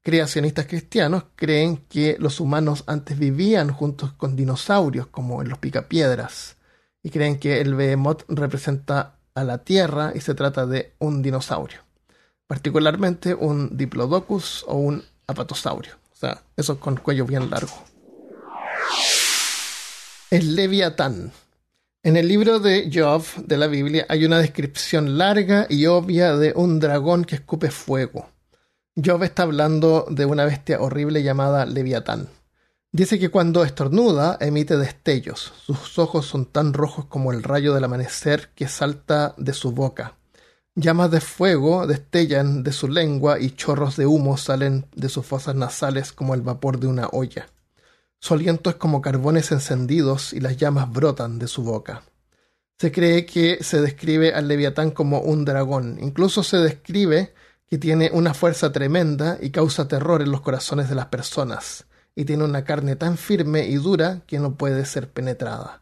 creacionistas 0.01 0.65
cristianos 0.65 1.25
creen 1.36 1.86
que 1.88 2.17
los 2.17 2.39
humanos 2.39 2.83
antes 2.88 3.19
vivían 3.19 3.71
juntos 3.71 4.13
con 4.13 4.36
dinosaurios, 4.36 5.05
como 5.05 5.43
en 5.43 5.50
los 5.50 5.60
picapiedras, 5.60 6.57
y 7.03 7.12
creen 7.12 7.38
que 7.38 7.62
el 7.62 7.75
behemoth 7.75 8.24
representa 8.29 9.19
a 9.36 9.43
la 9.43 9.60
Tierra 9.60 10.12
y 10.15 10.21
se 10.21 10.33
trata 10.33 10.65
de 10.65 10.95
un 10.98 11.21
dinosaurio, 11.21 11.81
particularmente 12.51 13.34
un 13.34 13.77
diplodocus 13.77 14.65
o 14.67 14.75
un 14.75 15.01
apatosaurio, 15.25 15.93
o 16.12 16.15
sea, 16.17 16.43
esos 16.58 16.79
con 16.79 16.98
cuello 16.98 17.25
bien 17.25 17.50
largo. 17.50 17.72
El 20.29 20.58
leviatán 20.58 21.31
en 22.03 22.17
el 22.17 22.27
libro 22.27 22.60
de 22.60 22.91
Job 22.93 23.24
de 23.38 23.55
la 23.55 23.67
Biblia 23.67 24.05
hay 24.10 24.25
una 24.25 24.39
descripción 24.39 25.17
larga 25.17 25.65
y 25.70 25.86
obvia 25.86 26.36
de 26.36 26.51
un 26.53 26.81
dragón 26.81 27.24
que 27.24 27.36
escupe 27.36 27.72
fuego. 27.72 28.27
Job 28.98 29.24
está 29.24 29.43
hablando 29.43 30.05
de 30.10 30.25
una 30.25 30.43
bestia 30.43 30.81
horrible 30.81 31.24
llamada 31.24 31.65
Leviatán. 31.65 32.27
Dice 32.91 33.17
que 33.17 33.29
cuando 33.29 33.63
estornuda 33.63 34.38
emite 34.41 34.75
destellos. 34.75 35.53
Sus 35.65 35.98
ojos 35.98 36.25
son 36.25 36.48
tan 36.48 36.74
rojos 36.74 37.05
como 37.05 37.31
el 37.31 37.43
rayo 37.43 37.74
del 37.74 37.86
amanecer 37.86 38.50
que 38.55 38.67
salta 38.67 39.36
de 39.38 39.53
su 39.53 39.72
boca. 39.72 40.17
Llamas 40.75 41.12
de 41.12 41.20
fuego 41.20 41.86
destellan 41.86 42.63
de 42.63 42.72
su 42.72 42.88
lengua 42.88 43.40
y 43.40 43.51
chorros 43.51 43.98
de 43.98 44.06
humo 44.06 44.38
salen 44.38 44.86
de 44.96 45.10
sus 45.10 45.25
fosas 45.25 45.54
nasales 45.54 46.13
como 46.13 46.34
el 46.34 46.42
vapor 46.42 46.80
de 46.80 46.88
una 46.88 47.10
olla. 47.12 47.48
Su 48.20 48.36
aliento 48.36 48.70
es 48.70 48.78
como 48.78 49.01
carbones 49.01 49.51
encendidos 49.51 50.32
y 50.32 50.40
las 50.40 50.56
llamas 50.56 50.90
brotan 50.90 51.40
de 51.40 51.48
su 51.48 51.63
boca. 51.63 52.04
Se 52.80 52.90
cree 52.90 53.25
que 53.25 53.62
se 53.62 53.82
describe 53.82 54.34
al 54.34 54.48
leviatán 54.48 54.92
como 54.92 55.20
un 55.20 55.44
dragón. 55.44 55.98
Incluso 56.01 56.42
se 56.42 56.58
describe 56.58 57.34
que 57.68 57.78
tiene 57.78 58.10
una 58.13 58.34
fuerza 58.34 58.72
tremenda 58.72 59.38
y 59.42 59.50
causa 59.50 59.90
terror 59.90 60.22
en 60.22 60.32
los 60.32 60.40
corazones 60.40 60.88
de 60.88 60.96
las 60.96 61.08
personas, 61.08 61.86
y 62.16 62.24
tiene 62.24 62.46
una 62.46 62.63
carne 62.63 62.96
tan 62.96 63.18
firme 63.18 63.68
y 63.68 63.75
dura 63.75 64.22
que 64.25 64.40
no 64.40 64.56
puede 64.56 64.86
ser 64.86 65.10
penetrada. 65.10 65.82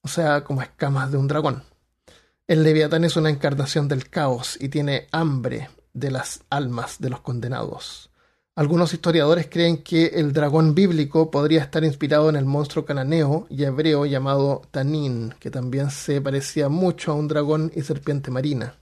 O 0.00 0.08
sea, 0.08 0.42
como 0.42 0.62
escamas 0.62 1.12
de 1.12 1.18
un 1.18 1.28
dragón. 1.28 1.64
El 2.48 2.64
leviatán 2.64 3.04
es 3.04 3.16
una 3.16 3.30
encarnación 3.30 3.86
del 3.86 4.10
caos 4.10 4.58
y 4.60 4.68
tiene 4.68 5.06
hambre 5.12 5.70
de 5.92 6.10
las 6.10 6.42
almas 6.50 7.00
de 7.00 7.08
los 7.08 7.20
condenados. 7.20 8.10
Algunos 8.56 8.92
historiadores 8.92 9.46
creen 9.48 9.82
que 9.82 10.06
el 10.06 10.32
dragón 10.32 10.74
bíblico 10.74 11.30
podría 11.30 11.62
estar 11.62 11.84
inspirado 11.84 12.28
en 12.28 12.36
el 12.36 12.44
monstruo 12.44 12.84
cananeo 12.84 13.46
y 13.48 13.62
hebreo 13.62 14.06
llamado 14.06 14.62
Tanin, 14.72 15.34
que 15.38 15.52
también 15.52 15.90
se 15.90 16.20
parecía 16.20 16.68
mucho 16.68 17.12
a 17.12 17.14
un 17.14 17.28
dragón 17.28 17.70
y 17.76 17.82
serpiente 17.82 18.32
marina. 18.32 18.74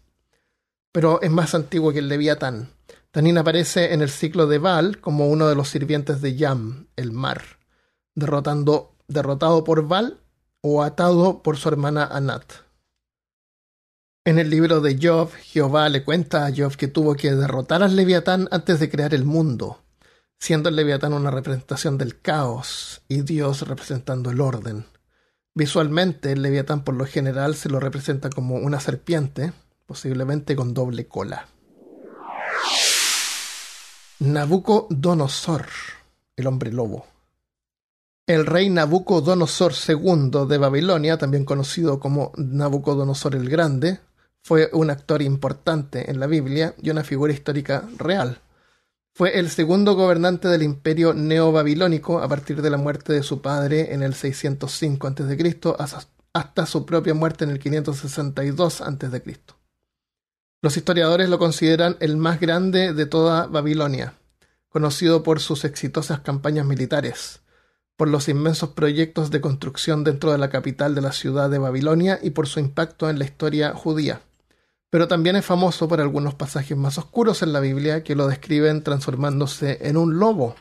Pero 0.91 1.21
es 1.21 1.31
más 1.31 1.55
antiguo 1.55 1.93
que 1.93 1.99
el 1.99 2.09
Leviatán. 2.09 2.71
Tanin 3.11 3.37
aparece 3.37 3.93
en 3.93 4.01
el 4.01 4.09
ciclo 4.09 4.47
de 4.47 4.59
Baal 4.59 5.01
como 5.01 5.29
uno 5.29 5.47
de 5.49 5.55
los 5.55 5.69
sirvientes 5.69 6.23
de 6.23 6.35
Yam, 6.35 6.87
el 6.97 7.13
mar, 7.13 7.43
derrotando, 8.15 8.97
derrotado 9.07 9.65
por 9.65 9.87
Baal 9.87 10.19
o 10.63 10.83
atado 10.83 11.43
por 11.43 11.59
su 11.59 11.69
hermana 11.69 12.07
Anat. 12.07 12.70
En 14.23 14.39
el 14.39 14.51
libro 14.51 14.83
de 14.83 14.99
Job, 15.01 15.33
Jehová 15.33 15.89
le 15.89 16.05
cuenta 16.05 16.45
a 16.45 16.53
Job 16.55 16.77
que 16.77 16.89
tuvo 16.89 17.15
que 17.15 17.33
derrotar 17.33 17.83
al 17.83 17.97
leviatán 17.97 18.49
antes 18.51 18.79
de 18.79 18.91
crear 18.91 19.15
el 19.15 19.25
mundo, 19.25 19.83
siendo 20.39 20.69
el 20.69 20.77
leviatán 20.77 21.15
una 21.15 21.31
representación 21.31 21.97
del 21.97 22.21
caos 22.21 23.01
y 23.09 23.23
Dios 23.23 23.67
representando 23.67 24.31
el 24.31 24.43
orden. 24.43 24.85
Visualmente, 25.55 26.33
el 26.33 26.43
leviatán 26.43 26.85
por 26.85 26.97
lo 26.97 27.07
general 27.07 27.55
se 27.55 27.71
lo 27.71 27.81
representa 27.81 28.29
como 28.29 28.57
una 28.57 28.79
serpiente, 28.79 29.55
posiblemente 29.87 30.55
con 30.55 30.75
doble 30.75 31.09
cola. 31.09 31.49
Nabucodonosor, 34.19 35.67
el 36.37 36.47
hombre 36.47 36.73
lobo. 36.73 37.07
El 38.27 38.45
rey 38.45 38.69
Nabucodonosor 38.69 39.73
II 39.89 40.47
de 40.47 40.59
Babilonia, 40.59 41.17
también 41.17 41.47
conocido 41.47 41.99
como 41.99 42.33
Nabucodonosor 42.37 43.35
el 43.35 43.49
Grande, 43.49 44.01
fue 44.43 44.71
un 44.73 44.91
actor 44.91 45.23
importante 45.23 46.11
en 46.11 46.19
la 46.19 46.27
Biblia 46.27 46.75
y 46.83 46.91
una 46.91 47.05
figura 47.05 47.33
histórica 47.33 47.85
real. 47.99 48.41
Fue 49.13 49.39
el 49.39 49.51
segundo 49.51 49.95
gobernante 49.95 50.49
del 50.49 50.63
imperio 50.63 51.13
neobabilónico 51.15 52.21
a 52.21 52.29
partir 52.29 52.63
de 52.63 52.71
la 52.71 52.79
muerte 52.79 53.13
de 53.13 53.23
su 53.23 53.43
padre 53.43 53.93
en 53.93 54.03
el 54.03 54.15
605 54.15 55.07
a.C. 55.07 55.61
hasta 56.33 56.67
su 56.67 56.87
propia 56.87 57.13
muerte 57.13 57.45
en 57.45 57.51
el 57.51 57.59
562 57.59 58.81
a.C. 58.81 59.41
Los 60.63 60.77
historiadores 60.77 61.29
lo 61.29 61.39
consideran 61.39 61.97
el 62.01 62.17
más 62.17 62.41
grande 62.41 62.93
de 62.93 63.07
toda 63.07 63.47
Babilonia, 63.47 64.15
conocido 64.69 65.23
por 65.23 65.41
sus 65.41 65.65
exitosas 65.65 66.21
campañas 66.21 66.67
militares, 66.67 67.41
por 67.97 68.09
los 68.09 68.29
inmensos 68.29 68.71
proyectos 68.71 69.31
de 69.31 69.41
construcción 69.41 70.05
dentro 70.05 70.33
de 70.33 70.39
la 70.39 70.51
capital 70.51 70.95
de 70.95 71.03
la 71.03 71.13
ciudad 71.13 71.51
de 71.51 71.59
Babilonia 71.59 72.19
y 72.23 72.31
por 72.31 72.47
su 72.47 72.61
impacto 72.61 73.11
en 73.11 73.19
la 73.19 73.25
historia 73.25 73.75
judía 73.75 74.23
pero 74.91 75.07
también 75.09 75.37
es 75.37 75.47
famoso 75.47 75.89
por 75.89 76.01
algunos 76.01 76.35
pasajes 76.35 76.77
más 76.77 76.99
oscuros 76.99 77.43
en 77.43 77.53
la 77.53 77.61
Biblia 77.61 78.03
que 78.03 78.17
lo 78.17 78.27
describen 78.27 78.83
transformándose 78.83 79.79
en 79.83 79.97
un 79.97 80.19
lobo. 80.19 80.57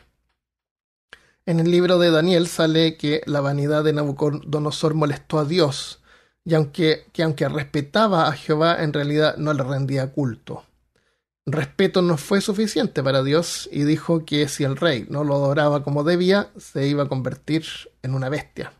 En 1.46 1.58
el 1.58 1.70
libro 1.70 1.98
de 1.98 2.12
Daniel 2.12 2.46
sale 2.46 2.96
que 2.96 3.22
la 3.26 3.40
vanidad 3.40 3.82
de 3.82 3.92
Nabucodonosor 3.92 4.94
molestó 4.94 5.40
a 5.40 5.44
Dios, 5.44 6.00
y 6.44 6.54
aunque, 6.54 7.06
que 7.12 7.24
aunque 7.24 7.48
respetaba 7.48 8.28
a 8.28 8.32
Jehová, 8.32 8.82
en 8.82 8.92
realidad 8.92 9.36
no 9.36 9.52
le 9.52 9.64
rendía 9.64 10.12
culto. 10.12 10.64
Respeto 11.46 12.02
no 12.02 12.16
fue 12.16 12.40
suficiente 12.40 13.02
para 13.02 13.22
Dios 13.22 13.68
y 13.72 13.82
dijo 13.82 14.24
que 14.24 14.46
si 14.46 14.62
el 14.62 14.76
rey 14.76 15.06
no 15.08 15.24
lo 15.24 15.34
adoraba 15.34 15.82
como 15.82 16.04
debía, 16.04 16.50
se 16.56 16.86
iba 16.86 17.04
a 17.04 17.08
convertir 17.08 17.64
en 18.02 18.14
una 18.14 18.28
bestia. 18.28 18.72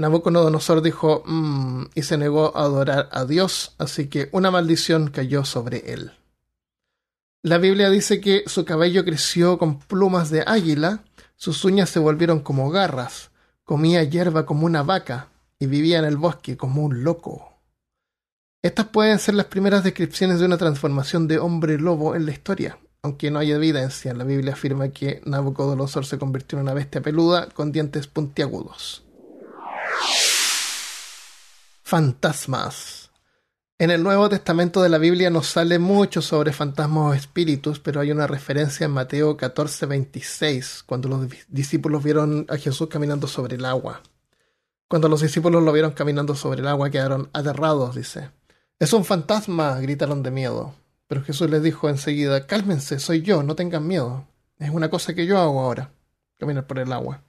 Nabucodonosor 0.00 0.82
dijo 0.82 1.22
mmm, 1.26 1.84
y 1.94 2.02
se 2.02 2.16
negó 2.16 2.56
a 2.56 2.62
adorar 2.62 3.08
a 3.12 3.24
Dios, 3.24 3.74
así 3.78 4.08
que 4.08 4.28
una 4.32 4.50
maldición 4.50 5.10
cayó 5.10 5.44
sobre 5.44 5.92
él. 5.92 6.12
La 7.42 7.58
Biblia 7.58 7.90
dice 7.90 8.20
que 8.20 8.44
su 8.46 8.64
cabello 8.64 9.04
creció 9.04 9.58
con 9.58 9.78
plumas 9.78 10.30
de 10.30 10.42
águila, 10.46 11.04
sus 11.36 11.64
uñas 11.64 11.90
se 11.90 11.98
volvieron 11.98 12.40
como 12.40 12.70
garras, 12.70 13.30
comía 13.64 14.02
hierba 14.02 14.46
como 14.46 14.66
una 14.66 14.82
vaca 14.82 15.28
y 15.58 15.66
vivía 15.66 15.98
en 15.98 16.04
el 16.06 16.16
bosque 16.16 16.56
como 16.56 16.82
un 16.82 17.04
loco. 17.04 17.58
Estas 18.62 18.86
pueden 18.86 19.18
ser 19.18 19.34
las 19.34 19.46
primeras 19.46 19.84
descripciones 19.84 20.38
de 20.38 20.46
una 20.46 20.58
transformación 20.58 21.28
de 21.28 21.38
hombre 21.38 21.78
lobo 21.78 22.14
en 22.14 22.26
la 22.26 22.32
historia, 22.32 22.78
aunque 23.02 23.30
no 23.30 23.38
hay 23.38 23.52
evidencia. 23.52 24.12
La 24.12 24.24
Biblia 24.24 24.52
afirma 24.52 24.88
que 24.88 25.22
Nabucodonosor 25.24 26.04
se 26.04 26.18
convirtió 26.18 26.58
en 26.58 26.64
una 26.64 26.74
bestia 26.74 27.00
peluda 27.00 27.48
con 27.50 27.72
dientes 27.72 28.06
puntiagudos. 28.06 29.02
Fantasmas. 31.82 33.10
En 33.78 33.90
el 33.90 34.02
Nuevo 34.02 34.28
Testamento 34.28 34.82
de 34.82 34.90
la 34.90 34.98
Biblia 34.98 35.30
nos 35.30 35.46
sale 35.46 35.78
mucho 35.78 36.20
sobre 36.20 36.52
fantasmas 36.52 37.12
o 37.12 37.14
espíritus, 37.14 37.80
pero 37.80 38.00
hay 38.00 38.12
una 38.12 38.26
referencia 38.26 38.84
en 38.84 38.90
Mateo 38.90 39.36
14, 39.36 39.86
26, 39.86 40.82
cuando 40.84 41.08
los 41.08 41.26
discípulos 41.48 42.04
vieron 42.04 42.46
a 42.50 42.58
Jesús 42.58 42.88
caminando 42.88 43.26
sobre 43.26 43.56
el 43.56 43.64
agua. 43.64 44.02
Cuando 44.86 45.08
los 45.08 45.22
discípulos 45.22 45.62
lo 45.62 45.72
vieron 45.72 45.92
caminando 45.92 46.34
sobre 46.34 46.60
el 46.60 46.68
agua, 46.68 46.90
quedaron 46.90 47.30
aterrados, 47.32 47.94
dice. 47.94 48.30
Es 48.78 48.92
un 48.92 49.04
fantasma, 49.04 49.80
gritaron 49.80 50.22
de 50.22 50.30
miedo. 50.30 50.74
Pero 51.06 51.24
Jesús 51.24 51.48
les 51.50 51.62
dijo 51.62 51.88
enseguida, 51.88 52.46
cálmense, 52.46 52.98
soy 52.98 53.22
yo, 53.22 53.42
no 53.42 53.56
tengan 53.56 53.86
miedo. 53.86 54.26
Es 54.58 54.70
una 54.70 54.90
cosa 54.90 55.14
que 55.14 55.26
yo 55.26 55.38
hago 55.38 55.60
ahora, 55.60 55.90
caminar 56.38 56.66
por 56.66 56.78
el 56.78 56.92
agua. 56.92 57.22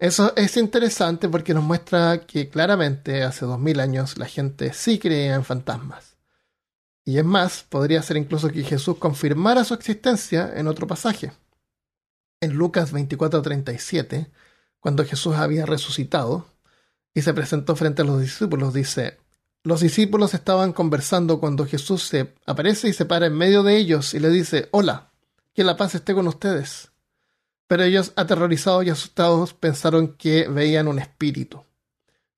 Eso 0.00 0.34
es 0.34 0.56
interesante 0.56 1.28
porque 1.28 1.52
nos 1.52 1.62
muestra 1.62 2.22
que 2.26 2.48
claramente 2.48 3.22
hace 3.22 3.44
dos 3.44 3.58
mil 3.58 3.80
años 3.80 4.16
la 4.16 4.24
gente 4.24 4.72
sí 4.72 4.98
creía 4.98 5.34
en 5.34 5.44
fantasmas. 5.44 6.16
Y 7.04 7.18
es 7.18 7.24
más, 7.24 7.64
podría 7.68 8.00
ser 8.00 8.16
incluso 8.16 8.48
que 8.50 8.64
Jesús 8.64 8.96
confirmara 8.96 9.62
su 9.62 9.74
existencia 9.74 10.52
en 10.56 10.68
otro 10.68 10.86
pasaje. 10.86 11.32
En 12.40 12.54
Lucas 12.54 12.94
24:37, 12.94 14.30
cuando 14.80 15.04
Jesús 15.04 15.36
había 15.36 15.66
resucitado 15.66 16.46
y 17.12 17.20
se 17.20 17.34
presentó 17.34 17.76
frente 17.76 18.00
a 18.00 18.06
los 18.06 18.22
discípulos, 18.22 18.72
dice, 18.72 19.18
los 19.64 19.82
discípulos 19.82 20.32
estaban 20.32 20.72
conversando 20.72 21.40
cuando 21.40 21.66
Jesús 21.66 22.04
se 22.04 22.32
aparece 22.46 22.88
y 22.88 22.94
se 22.94 23.04
para 23.04 23.26
en 23.26 23.36
medio 23.36 23.62
de 23.62 23.76
ellos 23.76 24.14
y 24.14 24.18
le 24.18 24.30
dice, 24.30 24.70
hola, 24.70 25.12
que 25.52 25.62
la 25.62 25.76
paz 25.76 25.94
esté 25.94 26.14
con 26.14 26.26
ustedes. 26.26 26.89
Pero 27.70 27.84
ellos, 27.84 28.12
aterrorizados 28.16 28.84
y 28.84 28.90
asustados, 28.90 29.54
pensaron 29.54 30.16
que 30.16 30.48
veían 30.48 30.88
un 30.88 30.98
espíritu. 30.98 31.62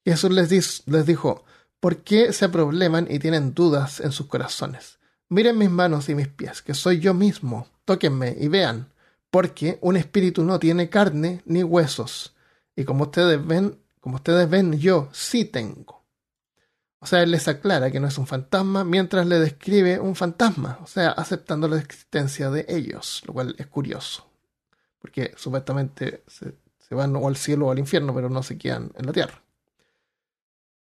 Jesús 0.05 0.31
les, 0.31 1.07
dijo, 1.07 1.47
¿por 1.81 2.03
qué 2.05 2.35
se 2.35 2.51
probleman 2.51 3.07
y 3.09 3.19
tienen 3.19 3.55
dudas 3.55 4.01
en 4.01 4.13
sus 4.13 4.27
corazones? 4.27 4.99
Miren 5.31 5.57
mis 5.57 5.71
manos 5.71 6.11
y 6.11 6.15
mis 6.15 6.29
pies, 6.29 6.61
que 6.61 6.75
soy 6.75 7.01
yo 7.01 7.15
mismo. 7.15 7.67
Tóquenme 7.87 8.37
y 8.39 8.49
vean, 8.49 8.93
porque 9.31 9.79
un 9.81 9.97
espíritu 9.97 10.45
no 10.45 10.59
tiene 10.59 10.91
carne 10.91 11.41
ni 11.47 11.63
huesos. 11.63 12.35
Y 12.77 12.85
como 12.85 13.05
ustedes 13.05 13.43
ven, 13.43 13.79
como 14.01 14.17
ustedes 14.17 14.51
ven, 14.51 14.79
yo 14.79 15.09
sí 15.13 15.47
tengo. 15.47 16.05
O 16.99 17.07
sea, 17.07 17.23
él 17.23 17.31
les 17.31 17.49
aclara 17.49 17.91
que 17.91 18.01
no 18.01 18.09
es 18.09 18.19
un 18.19 18.27
fantasma 18.27 18.85
mientras 18.85 19.27
le 19.27 19.39
describe 19.39 19.99
un 19.99 20.15
fantasma, 20.15 20.79
o 20.83 20.87
sea, 20.87 21.09
aceptando 21.09 21.69
la 21.69 21.79
existencia 21.79 22.51
de 22.51 22.67
ellos, 22.69 23.23
lo 23.27 23.33
cual 23.33 23.55
es 23.57 23.67
curioso 23.69 24.31
porque 25.03 25.35
supuestamente 25.37 26.23
se, 26.29 26.55
van 26.95 27.17
o 27.17 27.27
al 27.27 27.37
cielo 27.37 27.67
o 27.67 27.71
al 27.73 27.79
infierno, 27.79 28.15
pero 28.15 28.29
no 28.29 28.43
se 28.43 28.57
quedan 28.57 28.93
en 28.97 29.07
la 29.07 29.13
tierra. 29.13 29.43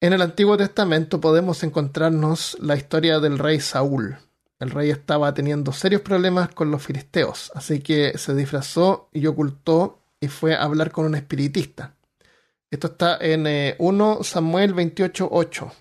En 0.01 0.13
el 0.13 0.21
Antiguo 0.21 0.57
Testamento 0.57 1.21
podemos 1.21 1.63
encontrarnos 1.63 2.57
la 2.59 2.75
historia 2.75 3.19
del 3.19 3.39
rey 3.39 3.59
Saúl. 3.61 4.17
El 4.59 4.71
rey 4.71 4.89
estaba 4.89 5.33
teniendo 5.33 5.71
serios 5.71 6.01
problemas 6.01 6.49
con 6.49 6.71
los 6.71 6.83
filisteos, 6.83 7.51
así 7.55 7.79
que 7.79 8.17
se 8.17 8.35
disfrazó 8.35 9.09
y 9.13 9.25
ocultó 9.27 9.99
y 10.19 10.27
fue 10.27 10.55
a 10.55 10.63
hablar 10.63 10.91
con 10.91 11.05
un 11.05 11.15
espiritista. 11.15 11.95
Esto 12.69 12.87
está 12.87 13.17
en 13.21 13.75
1 13.77 14.17
eh, 14.19 14.23
Samuel 14.23 14.73
28:8. 14.75 15.71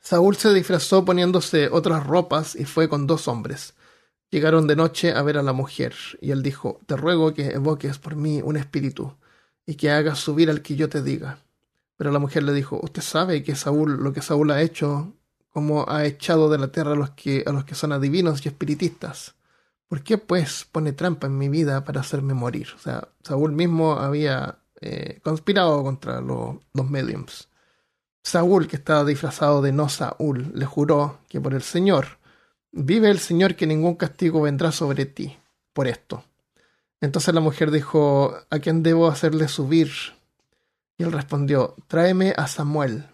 Saúl 0.00 0.36
se 0.36 0.52
disfrazó 0.54 1.04
poniéndose 1.04 1.68
otras 1.70 2.06
ropas 2.06 2.54
y 2.54 2.64
fue 2.64 2.88
con 2.88 3.06
dos 3.06 3.28
hombres. 3.28 3.74
Llegaron 4.34 4.66
de 4.66 4.74
noche 4.74 5.12
a 5.12 5.22
ver 5.22 5.38
a 5.38 5.44
la 5.44 5.52
mujer, 5.52 5.94
y 6.20 6.32
él 6.32 6.42
dijo, 6.42 6.80
Te 6.86 6.96
ruego 6.96 7.32
que 7.32 7.52
evoques 7.52 7.98
por 7.98 8.16
mí 8.16 8.42
un 8.42 8.56
espíritu, 8.56 9.14
y 9.64 9.76
que 9.76 9.92
hagas 9.92 10.18
subir 10.18 10.50
al 10.50 10.60
que 10.60 10.74
yo 10.74 10.88
te 10.88 11.04
diga. 11.04 11.38
Pero 11.96 12.10
la 12.10 12.18
mujer 12.18 12.42
le 12.42 12.52
dijo, 12.52 12.80
Usted 12.82 13.00
sabe 13.00 13.44
que 13.44 13.54
Saúl, 13.54 14.02
lo 14.02 14.12
que 14.12 14.22
Saúl 14.22 14.50
ha 14.50 14.60
hecho, 14.60 15.12
como 15.50 15.88
ha 15.88 16.04
echado 16.04 16.50
de 16.50 16.58
la 16.58 16.66
tierra 16.66 16.94
a 16.94 16.96
los 16.96 17.10
que, 17.10 17.44
a 17.46 17.52
los 17.52 17.64
que 17.64 17.76
son 17.76 17.92
adivinos 17.92 18.44
y 18.44 18.48
espiritistas. 18.48 19.36
¿Por 19.86 20.02
qué, 20.02 20.18
pues, 20.18 20.66
pone 20.72 20.92
trampa 20.92 21.28
en 21.28 21.38
mi 21.38 21.48
vida 21.48 21.84
para 21.84 22.00
hacerme 22.00 22.34
morir? 22.34 22.70
O 22.74 22.80
sea, 22.80 23.06
Saúl 23.22 23.52
mismo 23.52 23.92
había 24.00 24.58
eh, 24.80 25.20
conspirado 25.22 25.84
contra 25.84 26.20
los 26.20 26.90
mediums. 26.90 27.50
Saúl, 28.24 28.66
que 28.66 28.74
estaba 28.74 29.04
disfrazado 29.04 29.62
de 29.62 29.70
no 29.70 29.88
Saúl, 29.88 30.50
le 30.56 30.66
juró 30.66 31.20
que 31.28 31.40
por 31.40 31.54
el 31.54 31.62
Señor 31.62 32.18
Vive 32.76 33.08
el 33.08 33.20
Señor 33.20 33.54
que 33.54 33.68
ningún 33.68 33.94
castigo 33.94 34.42
vendrá 34.42 34.72
sobre 34.72 35.06
ti 35.06 35.38
por 35.72 35.86
esto. 35.86 36.24
Entonces 37.00 37.32
la 37.32 37.40
mujer 37.40 37.70
dijo, 37.70 38.34
¿a 38.50 38.58
quién 38.58 38.82
debo 38.82 39.06
hacerle 39.06 39.46
subir? 39.46 39.92
Y 40.98 41.04
él 41.04 41.12
respondió, 41.12 41.76
tráeme 41.86 42.34
a 42.36 42.48
Samuel. 42.48 43.06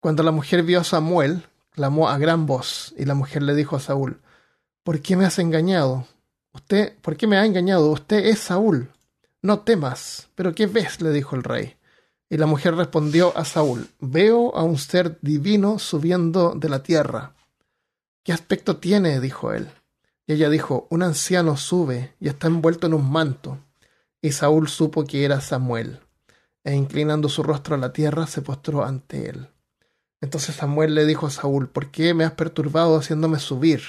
Cuando 0.00 0.24
la 0.24 0.32
mujer 0.32 0.64
vio 0.64 0.80
a 0.80 0.84
Samuel, 0.84 1.46
clamó 1.70 2.08
a 2.08 2.18
gran 2.18 2.46
voz, 2.46 2.92
y 2.98 3.04
la 3.04 3.14
mujer 3.14 3.44
le 3.44 3.54
dijo 3.54 3.76
a 3.76 3.80
Saúl, 3.80 4.20
¿por 4.82 4.98
qué 5.00 5.14
me 5.14 5.24
has 5.24 5.38
engañado? 5.38 6.08
Usted, 6.52 6.98
¿por 7.00 7.16
qué 7.16 7.28
me 7.28 7.36
ha 7.36 7.46
engañado? 7.46 7.92
Usted 7.92 8.26
es 8.26 8.40
Saúl. 8.40 8.90
No 9.40 9.60
temas. 9.60 10.30
¿Pero 10.34 10.52
qué 10.52 10.66
ves? 10.66 11.00
le 11.00 11.10
dijo 11.10 11.36
el 11.36 11.44
rey. 11.44 11.76
Y 12.28 12.38
la 12.38 12.46
mujer 12.46 12.74
respondió 12.74 13.38
a 13.38 13.44
Saúl, 13.44 13.86
veo 14.00 14.52
a 14.56 14.64
un 14.64 14.78
ser 14.78 15.16
divino 15.20 15.78
subiendo 15.78 16.54
de 16.56 16.68
la 16.68 16.82
tierra. 16.82 17.33
¿Qué 18.24 18.32
aspecto 18.32 18.78
tiene? 18.78 19.20
dijo 19.20 19.52
él. 19.52 19.68
Y 20.26 20.32
ella 20.32 20.48
dijo, 20.48 20.86
un 20.90 21.02
anciano 21.02 21.58
sube 21.58 22.14
y 22.18 22.28
está 22.28 22.46
envuelto 22.46 22.86
en 22.86 22.94
un 22.94 23.12
manto. 23.12 23.58
Y 24.22 24.32
Saúl 24.32 24.68
supo 24.68 25.04
que 25.04 25.26
era 25.26 25.42
Samuel, 25.42 26.00
e 26.64 26.74
inclinando 26.74 27.28
su 27.28 27.42
rostro 27.42 27.74
a 27.74 27.78
la 27.78 27.92
tierra, 27.92 28.26
se 28.26 28.40
postró 28.40 28.82
ante 28.82 29.28
él. 29.28 29.48
Entonces 30.22 30.54
Samuel 30.54 30.94
le 30.94 31.04
dijo 31.04 31.26
a 31.26 31.30
Saúl, 31.30 31.68
¿por 31.68 31.90
qué 31.90 32.14
me 32.14 32.24
has 32.24 32.32
perturbado 32.32 32.96
haciéndome 32.96 33.38
subir? 33.38 33.82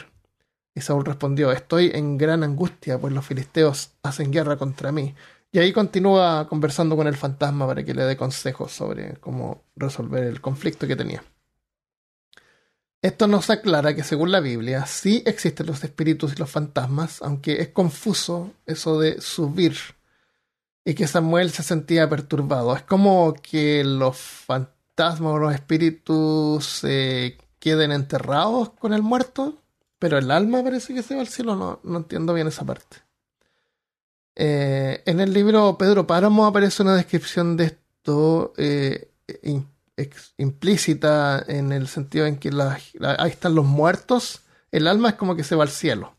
Y 0.74 0.82
Saúl 0.82 1.06
respondió, 1.06 1.54
estoy 1.54 1.92
en 1.94 2.18
gran 2.18 2.44
angustia, 2.44 3.00
pues 3.00 3.14
los 3.14 3.26
filisteos 3.26 3.92
hacen 4.04 4.32
guerra 4.32 4.58
contra 4.58 4.92
mí. 4.92 5.16
Y 5.54 5.60
ahí 5.60 5.72
continúa 5.72 6.50
conversando 6.50 6.98
con 6.98 7.08
el 7.08 7.16
fantasma 7.16 7.66
para 7.66 7.86
que 7.86 7.94
le 7.94 8.04
dé 8.04 8.18
consejos 8.18 8.74
sobre 8.74 9.16
cómo 9.22 9.64
resolver 9.78 10.26
el 10.26 10.42
conflicto 10.42 10.86
que 10.86 10.98
tenía. 10.98 11.24
Esto 13.02 13.28
nos 13.28 13.50
aclara 13.50 13.96
que 13.96 14.04
según 14.04 14.32
la 14.32 14.40
Biblia 14.40 14.86
sí 14.86 15.22
existen 15.26 15.68
los 15.68 15.84
espíritus 15.84 16.34
y 16.34 16.38
los 16.38 16.50
fantasmas, 16.50 17.22
aunque 17.22 17.62
es 17.62 17.70
confuso 17.70 18.52
eso 18.66 19.00
de 19.00 19.22
subir 19.22 19.76
y 20.86 20.94
que 20.94 21.08
Samuel 21.08 21.52
se 21.52 21.64
sentía 21.64 22.10
perturbado. 22.10 22.76
Es 22.76 22.84
como 22.84 23.34
que 23.34 23.84
los 23.84 24.18
fantasmas 24.18 25.34
o 25.34 25.40
los 25.40 25.54
espíritus 25.54 26.66
se 26.66 27.38
queden 27.60 27.92
enterrados 27.92 28.70
con 28.70 28.94
el 28.94 29.02
muerto, 29.02 29.62
pero 29.98 30.18
el 30.18 30.30
alma 30.30 30.64
parece 30.64 30.94
que 30.94 31.02
se 31.04 31.16
va 31.16 31.22
al 31.22 31.28
cielo. 31.28 31.56
No, 31.56 31.80
no 31.84 31.98
entiendo 31.98 32.34
bien 32.34 32.48
esa 32.48 32.64
parte. 32.64 32.98
Eh, 34.36 35.02
en 35.06 35.20
el 35.22 35.34
libro 35.34 35.78
Pedro 35.78 36.06
Páramo 36.06 36.46
aparece 36.46 36.84
una 36.84 36.96
descripción 36.96 37.56
de 37.56 37.66
esto 37.66 38.54
eh, 38.58 39.10
implícita 40.38 41.44
en 41.48 41.72
el 41.72 41.88
sentido 41.88 42.26
en 42.26 42.38
que 42.38 42.52
ahí 43.02 43.30
están 43.30 43.56
los 43.56 43.66
muertos, 43.66 44.42
el 44.72 44.88
alma 44.88 45.10
es 45.10 45.16
como 45.16 45.36
que 45.36 45.44
se 45.44 45.56
va 45.56 45.64
al 45.64 45.70
cielo. 45.70 46.16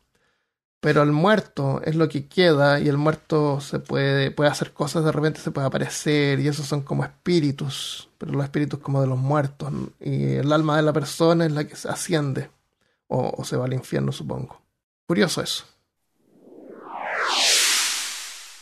Pero 0.81 1.03
el 1.03 1.13
muerto 1.13 1.81
es 1.85 1.97
lo 1.97 2.09
que 2.09 2.27
queda 2.29 2.81
y 2.81 2.89
el 2.89 2.97
muerto 2.97 3.61
se 3.61 3.79
puede, 3.79 4.31
puede 4.31 4.51
hacer 4.51 4.73
cosas, 4.73 5.05
de 5.05 5.13
repente 5.13 5.41
se 5.41 5.51
puede 5.51 5.67
aparecer 5.67 6.39
y 6.39 6.49
esos 6.49 6.67
son 6.67 6.83
como 6.83 7.05
espíritus, 7.05 8.09
pero 8.19 8.33
los 8.33 8.45
espíritus 8.45 8.81
como 8.81 9.01
de 9.01 9.07
los 9.07 9.19
muertos. 9.19 9.73
Y 10.01 10.35
el 10.35 10.53
alma 10.53 10.77
de 10.77 10.83
la 10.83 10.93
persona 10.93 11.47
es 11.47 11.53
la 11.53 11.65
que 11.65 11.77
se 11.77 11.89
asciende 11.89 12.51
o, 13.09 13.35
o 13.37 13.45
se 13.45 13.57
va 13.57 13.65
al 13.65 13.73
infierno, 13.73 14.13
supongo. 14.13 14.61
Curioso 15.07 15.43
eso. 15.43 15.65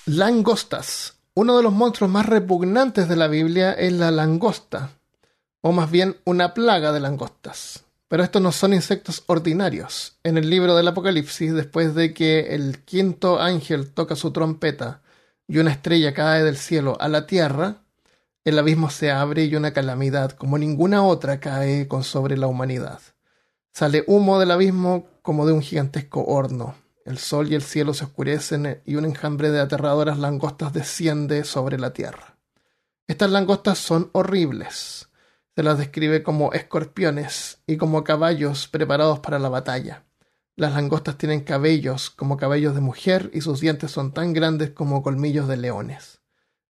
Langostas. 0.07 1.15
Uno 1.35 1.57
de 1.57 1.63
los 1.63 1.73
monstruos 1.73 2.11
más 2.11 2.27
repugnantes 2.27 3.09
de 3.09 3.17
la 3.17 3.27
Biblia 3.27 3.73
es 3.73 3.93
la 3.93 4.11
langosta, 4.11 4.91
o 5.67 5.73
más 5.73 5.91
bien 5.91 6.19
una 6.27 6.53
plaga 6.53 6.93
de 6.93 7.01
langostas. 7.01 7.85
Pero 8.09 8.23
estos 8.23 8.43
no 8.43 8.53
son 8.53 8.75
insectos 8.75 9.25
ordinarios. 9.27 10.19
En 10.23 10.37
el 10.37 10.51
libro 10.51 10.77
del 10.77 10.89
Apocalipsis, 10.89 11.55
después 11.55 11.95
de 11.95 12.13
que 12.13 12.55
el 12.55 12.85
quinto 12.85 13.41
ángel 13.41 13.89
toca 13.89 14.15
su 14.15 14.31
trompeta 14.31 15.01
y 15.49 15.57
una 15.57 15.71
estrella 15.71 16.13
cae 16.13 16.45
del 16.45 16.59
cielo 16.59 16.99
a 17.01 17.09
la 17.09 17.27
tierra, 17.27 17.79
el 18.45 18.59
abismo 18.59 18.91
se 18.91 19.11
abre 19.11 19.47
y 19.47 19.57
una 19.57 19.73
calamidad 19.73 20.33
como 20.33 20.59
ninguna 20.59 21.03
otra 21.03 21.41
cae 21.41 21.89
con 21.89 22.05
sobre 22.05 22.37
la 22.37 22.47
humanidad. 22.47 23.01
Sale 23.73 24.05
humo 24.07 24.39
del 24.39 24.51
abismo 24.51 25.07
como 25.23 25.47
de 25.47 25.55
un 25.55 25.63
gigantesco 25.63 26.27
horno. 26.27 26.75
El 27.07 27.17
sol 27.17 27.51
y 27.51 27.55
el 27.55 27.63
cielo 27.63 27.95
se 27.95 28.05
oscurecen 28.05 28.83
y 28.85 28.97
un 28.97 29.07
enjambre 29.07 29.51
de 29.51 29.61
aterradoras 29.61 30.19
langostas 30.19 30.75
desciende 30.75 31.43
sobre 31.43 31.79
la 31.79 31.95
tierra. 31.95 32.37
Estas 33.09 33.31
langostas 33.31 33.79
son 33.79 34.11
horribles 34.13 35.09
se 35.55 35.63
las 35.63 35.79
describe 35.79 36.23
como 36.23 36.53
escorpiones 36.53 37.63
y 37.67 37.77
como 37.77 38.03
caballos 38.03 38.67
preparados 38.69 39.21
para 39.21 39.39
la 39.39 39.49
batalla. 39.49 40.05
Las 40.57 40.75
langostas 40.75 41.17
tienen 41.19 41.41
cabellos 41.41 42.11
como 42.11 42.37
cabellos 42.37 42.75
de 42.75 42.81
mujer 42.81 43.31
y 43.33 43.41
sus 43.41 43.61
dientes 43.61 43.91
son 43.91 44.13
tan 44.13 44.33
grandes 44.33 44.71
como 44.71 45.03
colmillos 45.03 45.49
de 45.49 45.57
leones. 45.57 46.21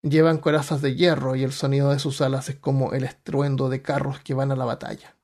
Llevan 0.02 0.38
corazas 0.38 0.82
de 0.82 0.94
hierro 0.94 1.34
y 1.34 1.44
el 1.44 1.52
sonido 1.52 1.90
de 1.90 1.98
sus 1.98 2.20
alas 2.20 2.50
es 2.50 2.56
como 2.56 2.92
el 2.92 3.04
estruendo 3.04 3.68
de 3.70 3.80
carros 3.80 4.20
que 4.20 4.34
van 4.34 4.52
a 4.52 4.56
la 4.56 4.66
batalla. 4.66 5.16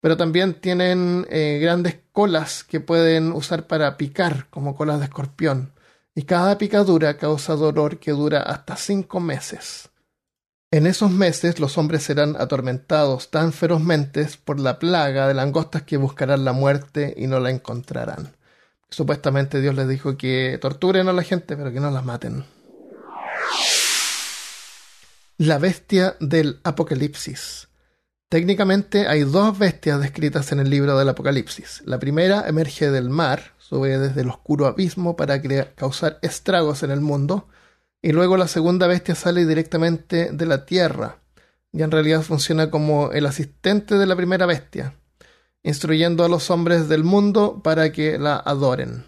Pero 0.00 0.16
también 0.16 0.60
tienen 0.60 1.26
eh, 1.28 1.58
grandes 1.60 1.98
colas 2.12 2.64
que 2.64 2.80
pueden 2.80 3.32
usar 3.32 3.66
para 3.66 3.96
picar, 3.96 4.48
como 4.48 4.76
colas 4.76 5.00
de 5.00 5.06
escorpión. 5.06 5.72
Y 6.14 6.22
cada 6.22 6.56
picadura 6.56 7.16
causa 7.16 7.54
dolor 7.54 7.98
que 7.98 8.12
dura 8.12 8.40
hasta 8.42 8.76
cinco 8.76 9.20
meses. 9.20 9.87
En 10.70 10.86
esos 10.86 11.10
meses 11.10 11.60
los 11.60 11.78
hombres 11.78 12.02
serán 12.02 12.36
atormentados 12.38 13.30
tan 13.30 13.54
ferozmente 13.54 14.28
por 14.44 14.60
la 14.60 14.78
plaga 14.78 15.26
de 15.26 15.32
langostas 15.32 15.84
que 15.84 15.96
buscarán 15.96 16.44
la 16.44 16.52
muerte 16.52 17.14
y 17.16 17.26
no 17.26 17.40
la 17.40 17.50
encontrarán. 17.50 18.36
Supuestamente 18.90 19.62
Dios 19.62 19.74
les 19.74 19.88
dijo 19.88 20.18
que 20.18 20.58
torturen 20.60 21.08
a 21.08 21.14
la 21.14 21.22
gente, 21.22 21.56
pero 21.56 21.72
que 21.72 21.80
no 21.80 21.90
las 21.90 22.04
maten. 22.04 22.44
La 25.38 25.56
bestia 25.56 26.16
del 26.20 26.60
Apocalipsis. 26.64 27.68
Técnicamente 28.28 29.08
hay 29.08 29.22
dos 29.22 29.58
bestias 29.58 30.00
descritas 30.00 30.52
en 30.52 30.60
el 30.60 30.68
libro 30.68 30.98
del 30.98 31.08
Apocalipsis. 31.08 31.82
La 31.86 31.98
primera 31.98 32.46
emerge 32.46 32.90
del 32.90 33.08
mar, 33.08 33.54
sube 33.56 33.98
desde 33.98 34.20
el 34.20 34.28
oscuro 34.28 34.66
abismo 34.66 35.16
para 35.16 35.40
causar 35.76 36.18
estragos 36.20 36.82
en 36.82 36.90
el 36.90 37.00
mundo, 37.00 37.48
y 38.00 38.12
luego 38.12 38.36
la 38.36 38.48
segunda 38.48 38.86
bestia 38.86 39.14
sale 39.14 39.46
directamente 39.46 40.30
de 40.32 40.46
la 40.46 40.64
tierra, 40.66 41.18
y 41.72 41.82
en 41.82 41.90
realidad 41.90 42.22
funciona 42.22 42.70
como 42.70 43.12
el 43.12 43.26
asistente 43.26 43.96
de 43.96 44.06
la 44.06 44.16
primera 44.16 44.46
bestia, 44.46 44.94
instruyendo 45.62 46.24
a 46.24 46.28
los 46.28 46.50
hombres 46.50 46.88
del 46.88 47.04
mundo 47.04 47.60
para 47.62 47.92
que 47.92 48.18
la 48.18 48.36
adoren. 48.36 49.04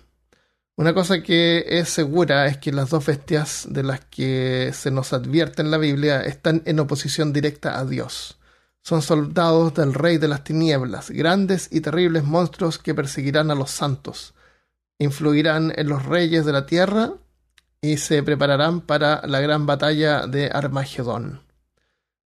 Una 0.77 0.95
cosa 0.95 1.23
que 1.23 1.65
es 1.69 1.91
segura 1.91 2.47
es 2.47 2.57
que 2.57 2.73
las 2.73 2.91
dos 2.91 3.05
bestias 3.05 3.67
de 3.69 3.83
las 3.83 4.01
que 4.07 4.71
se 4.73 4.91
nos 4.91 5.13
advierte 5.13 5.63
en 5.63 5.71
la 5.71 5.77
Biblia 5.77 6.23
están 6.23 6.63
en 6.65 6.81
oposición 6.81 7.33
directa 7.33 7.79
a 7.79 7.85
Dios. 7.85 8.39
Son 8.83 9.03
soldados 9.03 9.75
del 9.75 9.93
Rey 9.93 10.17
de 10.17 10.29
las 10.29 10.43
Tinieblas, 10.43 11.11
grandes 11.11 11.69
y 11.71 11.83
terribles 11.83 12.25
monstruos 12.25 12.79
que 12.79 12.95
perseguirán 12.95 13.51
a 13.51 13.55
los 13.55 13.71
santos, 13.71 14.33
influirán 14.99 15.71
en 15.77 15.89
los 15.89 16.07
reyes 16.07 16.47
de 16.47 16.53
la 16.53 16.65
tierra 16.65 17.13
y 17.83 17.97
se 17.97 18.23
prepararán 18.23 18.81
para 18.81 19.23
la 19.27 19.41
gran 19.41 19.67
batalla 19.67 20.27
de 20.27 20.51
Armagedón. 20.53 21.43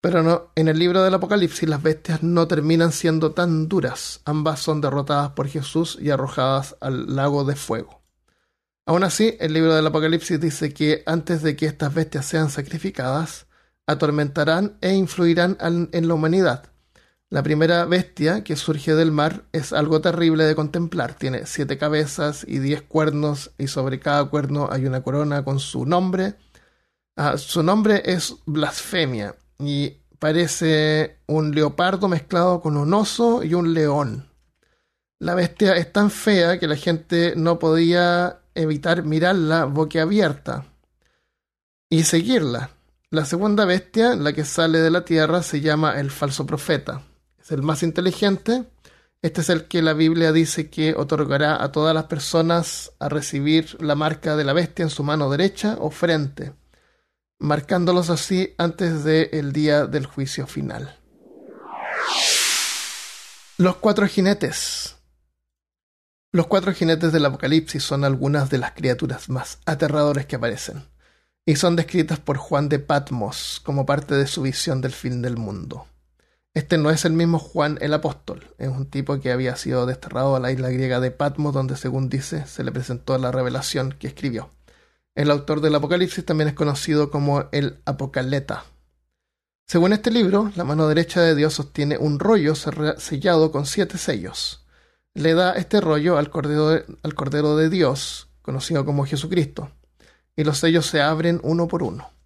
Pero 0.01 0.21
no, 0.21 0.51
en 0.55 0.67
el 0.67 0.77
libro 0.77 1.03
del 1.03 1.13
Apocalipsis 1.13 1.67
las 1.67 1.81
bestias 1.81 2.21
no 2.21 2.47
terminan 2.47 2.91
siendo 2.91 3.31
tan 3.31 3.67
duras, 3.67 4.21
ambas 4.25 4.59
son 4.59 4.81
derrotadas 4.81 5.31
por 5.31 5.47
Jesús 5.47 5.97
y 5.99 6.09
arrojadas 6.09 6.75
al 6.81 7.15
lago 7.15 7.45
de 7.45 7.55
fuego. 7.55 8.01
Aún 8.85 9.03
así, 9.03 9.35
el 9.39 9.53
libro 9.53 9.75
del 9.75 9.87
Apocalipsis 9.87 10.39
dice 10.39 10.73
que 10.73 11.03
antes 11.05 11.41
de 11.41 11.55
que 11.55 11.65
estas 11.65 11.93
bestias 11.93 12.25
sean 12.25 12.49
sacrificadas, 12.49 13.47
atormentarán 13.85 14.77
e 14.81 14.93
influirán 14.93 15.57
en 15.59 16.07
la 16.07 16.13
humanidad. 16.13 16.71
La 17.29 17.43
primera 17.43 17.83
bestia 17.83 18.41
que 18.45 18.55
surge 18.55 18.95
del 18.95 19.11
mar 19.11 19.43
es 19.51 19.73
algo 19.73 19.99
terrible 19.99 20.45
de 20.45 20.55
contemplar. 20.55 21.15
Tiene 21.15 21.45
siete 21.45 21.77
cabezas 21.77 22.45
y 22.47 22.59
diez 22.59 22.81
cuernos, 22.81 23.51
y 23.57 23.67
sobre 23.67 23.99
cada 23.99 24.23
cuerno 24.25 24.69
hay 24.71 24.85
una 24.85 25.03
corona 25.03 25.43
con 25.43 25.59
su 25.59 25.85
nombre. 25.85 26.35
Ah, 27.17 27.37
su 27.37 27.63
nombre 27.63 28.01
es 28.05 28.35
blasfemia 28.45 29.35
y 29.59 29.97
parece 30.19 31.17
un 31.27 31.51
leopardo 31.53 32.07
mezclado 32.07 32.61
con 32.61 32.77
un 32.77 32.93
oso 32.93 33.43
y 33.43 33.53
un 33.55 33.73
león. 33.73 34.29
La 35.19 35.35
bestia 35.35 35.75
es 35.75 35.91
tan 35.91 36.11
fea 36.11 36.59
que 36.59 36.67
la 36.67 36.77
gente 36.77 37.33
no 37.35 37.59
podía 37.59 38.39
evitar 38.55 39.03
mirarla 39.03 39.65
boquiabierta 39.65 40.65
y 41.89 42.03
seguirla. 42.03 42.69
La 43.09 43.25
segunda 43.25 43.65
bestia, 43.65 44.15
la 44.15 44.31
que 44.31 44.45
sale 44.45 44.79
de 44.79 44.91
la 44.91 45.03
tierra, 45.03 45.43
se 45.43 45.59
llama 45.59 45.99
el 45.99 46.09
falso 46.11 46.45
profeta. 46.45 47.03
Es 47.47 47.53
el 47.53 47.61
más 47.61 47.81
inteligente. 47.81 48.65
Este 49.21 49.39
es 49.39 49.49
el 49.49 49.69
que 49.69 49.81
la 49.81 49.93
Biblia 49.93 50.33
dice 50.33 50.69
que 50.69 50.95
otorgará 50.95 51.63
a 51.63 51.71
todas 51.71 51.95
las 51.95 52.03
personas 52.03 52.91
a 52.99 53.07
recibir 53.07 53.81
la 53.81 53.95
marca 53.95 54.35
de 54.35 54.43
la 54.43 54.51
bestia 54.51 54.83
en 54.83 54.89
su 54.89 55.01
mano 55.01 55.29
derecha 55.29 55.77
o 55.79 55.89
frente, 55.89 56.51
marcándolos 57.39 58.09
así 58.09 58.53
antes 58.57 59.05
del 59.05 59.53
día 59.53 59.85
del 59.85 60.07
juicio 60.07 60.45
final. 60.45 60.99
Los 63.57 63.77
cuatro 63.77 64.05
jinetes. 64.07 64.97
Los 66.33 66.47
cuatro 66.47 66.73
jinetes 66.73 67.13
del 67.13 67.27
Apocalipsis 67.27 67.81
son 67.81 68.03
algunas 68.03 68.49
de 68.49 68.57
las 68.57 68.73
criaturas 68.73 69.29
más 69.29 69.59
aterradoras 69.65 70.25
que 70.25 70.35
aparecen, 70.35 70.83
y 71.45 71.55
son 71.55 71.77
descritas 71.77 72.19
por 72.19 72.35
Juan 72.35 72.67
de 72.67 72.79
Patmos 72.79 73.61
como 73.63 73.85
parte 73.85 74.15
de 74.15 74.27
su 74.27 74.41
visión 74.41 74.81
del 74.81 74.91
fin 74.91 75.21
del 75.21 75.37
mundo. 75.37 75.87
Este 76.57 76.79
no 76.79 76.89
es 76.89 77.05
el 77.05 77.13
mismo 77.13 77.37
Juan 77.37 77.77
el 77.81 77.93
apóstol, 77.93 78.47
es 78.57 78.69
un 78.69 78.87
tipo 78.87 79.19
que 79.19 79.31
había 79.31 79.55
sido 79.57 79.85
desterrado 79.85 80.35
a 80.35 80.39
la 80.39 80.51
isla 80.51 80.71
griega 80.71 80.99
de 80.99 81.11
Patmos, 81.11 81.53
donde 81.53 81.77
según 81.77 82.09
dice 82.09 82.47
se 82.47 82.63
le 82.63 82.71
presentó 82.71 83.15
la 83.19 83.31
revelación 83.31 83.91
que 83.91 84.07
escribió. 84.07 84.49
El 85.13 85.29
autor 85.29 85.61
del 85.61 85.75
Apocalipsis 85.75 86.25
también 86.25 86.47
es 86.47 86.55
conocido 86.55 87.11
como 87.11 87.45
el 87.51 87.79
Apocaleta. 87.85 88.65
Según 89.67 89.93
este 89.93 90.09
libro, 90.09 90.51
la 90.55 90.63
mano 90.63 90.87
derecha 90.87 91.21
de 91.21 91.35
Dios 91.35 91.53
sostiene 91.53 91.99
un 91.99 92.17
rollo 92.17 92.55
sellado 92.55 93.51
con 93.51 93.67
siete 93.67 93.99
sellos 93.99 94.65
le 95.13 95.33
da 95.33 95.53
este 95.53 95.79
rollo 95.79 96.17
al 96.17 96.29
cordero, 96.29 96.69
de, 96.69 96.85
al 97.03 97.13
cordero 97.13 97.55
de 97.55 97.69
Dios, 97.69 98.29
conocido 98.41 98.83
como 98.83 99.05
Jesucristo, 99.05 99.71
y 100.35 100.43
los 100.43 100.59
sellos 100.59 100.85
se 100.85 101.01
abren 101.01 101.39
uno 101.43 101.67
por 101.67 101.83
uno. 101.83 102.16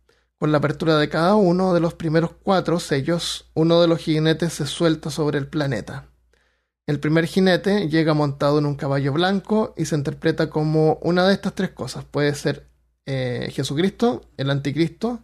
Con 0.41 0.51
la 0.51 0.58
apertura 0.58 0.97
de 0.97 1.08
cada 1.08 1.36
uno 1.36 1.71
de 1.71 1.80
los 1.80 1.93
primeros 1.93 2.32
cuatro 2.32 2.80
sellos, 2.80 3.51
uno 3.54 3.80
de 3.80 3.88
los 3.88 3.99
jinetes 3.99 4.54
se 4.54 4.65
suelta 4.65 5.12
sobre 5.12 5.38
el 5.38 5.45
planeta. 5.45 6.08
El 6.88 6.99
primer 6.99 7.27
jinete 7.27 7.89
llega 7.89 8.15
montado 8.15 8.58
en 8.58 8.65
un 8.65 8.73
caballo 8.73 9.13
blanco 9.13 9.75
y 9.77 9.86
se 9.86 9.95
interpreta 9.95 10.49
como 10.49 10.97
una 11.04 11.27
de 11.27 11.36
estas 11.36 11.54
tres 11.54 11.69
cosas. 11.69 12.06
Puede 12.06 12.34
ser 12.34 12.67
eh, 13.06 13.49
Jesucristo, 13.51 14.23
el 14.36 14.49
anticristo, 14.49 15.19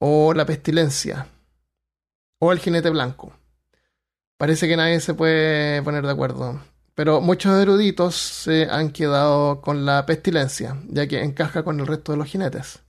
o 0.00 0.34
la 0.34 0.44
pestilencia, 0.44 1.28
o 2.40 2.50
el 2.50 2.58
jinete 2.58 2.90
blanco. 2.90 3.32
Parece 4.38 4.66
que 4.66 4.76
nadie 4.76 4.98
se 4.98 5.14
puede 5.14 5.80
poner 5.84 6.04
de 6.04 6.10
acuerdo. 6.10 6.60
Pero 6.96 7.20
muchos 7.20 7.62
eruditos 7.62 8.16
se 8.16 8.66
han 8.68 8.90
quedado 8.90 9.60
con 9.60 9.86
la 9.86 10.04
pestilencia, 10.04 10.82
ya 10.88 11.06
que 11.06 11.22
encaja 11.22 11.62
con 11.62 11.78
el 11.78 11.86
resto 11.86 12.10
de 12.10 12.18
los 12.18 12.26
jinetes. 12.26 12.82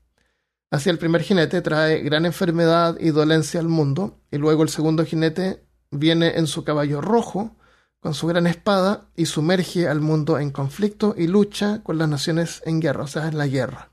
Así 0.73 0.89
el 0.89 0.97
primer 0.97 1.21
jinete 1.21 1.61
trae 1.61 1.99
gran 1.99 2.25
enfermedad 2.25 2.97
y 2.99 3.11
dolencia 3.11 3.59
al 3.59 3.67
mundo, 3.67 4.19
y 4.31 4.37
luego 4.37 4.63
el 4.63 4.69
segundo 4.69 5.05
jinete 5.05 5.63
viene 5.91 6.37
en 6.37 6.47
su 6.47 6.63
caballo 6.63 6.99
rojo, 6.99 7.55
con 7.99 8.15
su 8.15 8.25
gran 8.25 8.47
espada, 8.47 9.05
y 9.15 9.27
sumerge 9.27 9.87
al 9.87 10.01
mundo 10.01 10.39
en 10.39 10.49
conflicto 10.49 11.13
y 11.15 11.27
lucha 11.27 11.83
con 11.83 11.99
las 11.99 12.09
naciones 12.09 12.63
en 12.65 12.79
guerra, 12.79 13.03
o 13.03 13.07
sea, 13.07 13.27
en 13.27 13.37
la 13.37 13.45
guerra. 13.45 13.91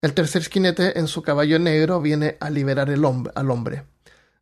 El 0.00 0.14
tercer 0.14 0.44
jinete 0.44 0.98
en 1.00 1.08
su 1.08 1.22
caballo 1.22 1.58
negro 1.58 2.00
viene 2.00 2.36
a 2.38 2.50
liberar 2.50 2.88
al 2.90 3.50
hombre. 3.50 3.82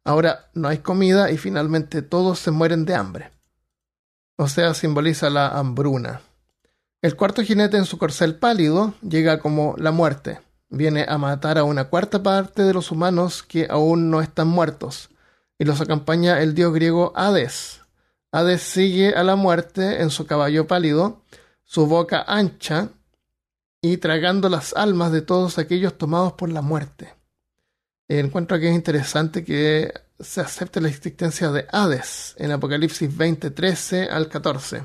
Ahora 0.04 0.50
no 0.52 0.68
hay 0.68 0.78
comida 0.78 1.30
y 1.30 1.38
finalmente 1.38 2.02
todos 2.02 2.38
se 2.38 2.50
mueren 2.50 2.84
de 2.84 2.94
hambre 2.94 3.30
o 4.40 4.48
sea, 4.48 4.72
simboliza 4.72 5.28
la 5.28 5.48
hambruna. 5.48 6.22
El 7.02 7.14
cuarto 7.14 7.42
jinete 7.42 7.76
en 7.76 7.84
su 7.84 7.98
corcel 7.98 8.36
pálido 8.36 8.94
llega 9.02 9.38
como 9.38 9.74
la 9.76 9.90
muerte. 9.90 10.40
Viene 10.70 11.04
a 11.08 11.18
matar 11.18 11.58
a 11.58 11.64
una 11.64 11.84
cuarta 11.84 12.22
parte 12.22 12.62
de 12.62 12.72
los 12.72 12.90
humanos 12.90 13.42
que 13.42 13.66
aún 13.68 14.10
no 14.10 14.22
están 14.22 14.48
muertos, 14.48 15.10
y 15.58 15.64
los 15.64 15.80
acompaña 15.80 16.40
el 16.40 16.54
dios 16.54 16.72
griego 16.72 17.12
Hades. 17.16 17.80
Hades 18.32 18.62
sigue 18.62 19.14
a 19.14 19.24
la 19.24 19.36
muerte 19.36 20.00
en 20.00 20.10
su 20.10 20.26
caballo 20.26 20.66
pálido, 20.66 21.22
su 21.64 21.86
boca 21.86 22.24
ancha, 22.26 22.88
y 23.82 23.96
tragando 23.96 24.48
las 24.48 24.74
almas 24.74 25.10
de 25.10 25.22
todos 25.22 25.58
aquellos 25.58 25.98
tomados 25.98 26.34
por 26.34 26.48
la 26.50 26.62
muerte. 26.62 27.14
Encuentro 28.08 28.58
que 28.58 28.68
es 28.68 28.74
interesante 28.74 29.44
que 29.44 29.92
se 30.18 30.40
acepta 30.40 30.80
la 30.80 30.88
existencia 30.88 31.50
de 31.50 31.66
Hades 31.70 32.34
en 32.38 32.52
Apocalipsis 32.52 33.16
20, 33.16 33.50
13 33.50 34.04
al 34.04 34.28
14. 34.28 34.84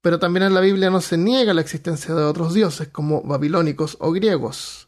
Pero 0.00 0.18
también 0.18 0.44
en 0.44 0.54
la 0.54 0.60
Biblia 0.60 0.90
no 0.90 1.00
se 1.00 1.16
niega 1.16 1.54
la 1.54 1.60
existencia 1.60 2.14
de 2.14 2.22
otros 2.22 2.54
dioses 2.54 2.88
como 2.88 3.22
babilónicos 3.22 3.96
o 4.00 4.12
griegos. 4.12 4.87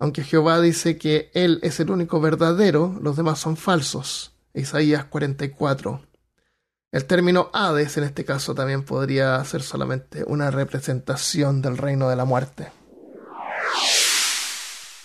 Aunque 0.00 0.24
Jehová 0.24 0.62
dice 0.62 0.96
que 0.96 1.30
Él 1.34 1.60
es 1.62 1.78
el 1.78 1.90
único 1.90 2.22
verdadero, 2.22 2.98
los 3.02 3.16
demás 3.16 3.38
son 3.38 3.58
falsos. 3.58 4.32
Isaías 4.54 5.04
44. 5.04 6.00
El 6.90 7.04
término 7.04 7.50
Hades 7.52 7.98
en 7.98 8.04
este 8.04 8.24
caso 8.24 8.54
también 8.54 8.82
podría 8.82 9.44
ser 9.44 9.62
solamente 9.62 10.24
una 10.26 10.50
representación 10.50 11.60
del 11.60 11.76
reino 11.76 12.08
de 12.08 12.16
la 12.16 12.24
muerte. 12.24 12.72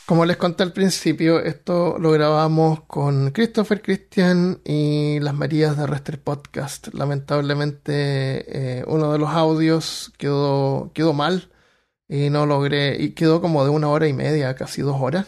Como 0.06 0.26
les 0.26 0.38
conté 0.38 0.64
al 0.64 0.72
principio, 0.72 1.40
esto 1.42 1.98
lo 2.00 2.12
grabamos 2.12 2.84
con 2.88 3.32
Christopher 3.32 3.82
Christian 3.82 4.62
y 4.64 5.20
las 5.20 5.34
Marías 5.34 5.78
de 5.78 5.88
Rester 5.88 6.22
Podcast. 6.22 6.94
Lamentablemente, 6.94 8.80
eh, 8.80 8.86
uno 8.88 9.12
de 9.12 9.20
los 9.20 9.30
audios 9.32 10.14
quedó, 10.18 10.92
quedó 10.94 11.12
mal 11.12 11.50
y 12.08 12.30
no 12.30 12.46
logré, 12.46 13.02
y 13.02 13.12
quedó 13.12 13.42
como 13.42 13.64
de 13.64 13.70
una 13.72 13.90
hora 13.90 14.08
y 14.08 14.14
media, 14.14 14.56
casi 14.56 14.82
dos 14.82 14.98
horas. 15.00 15.28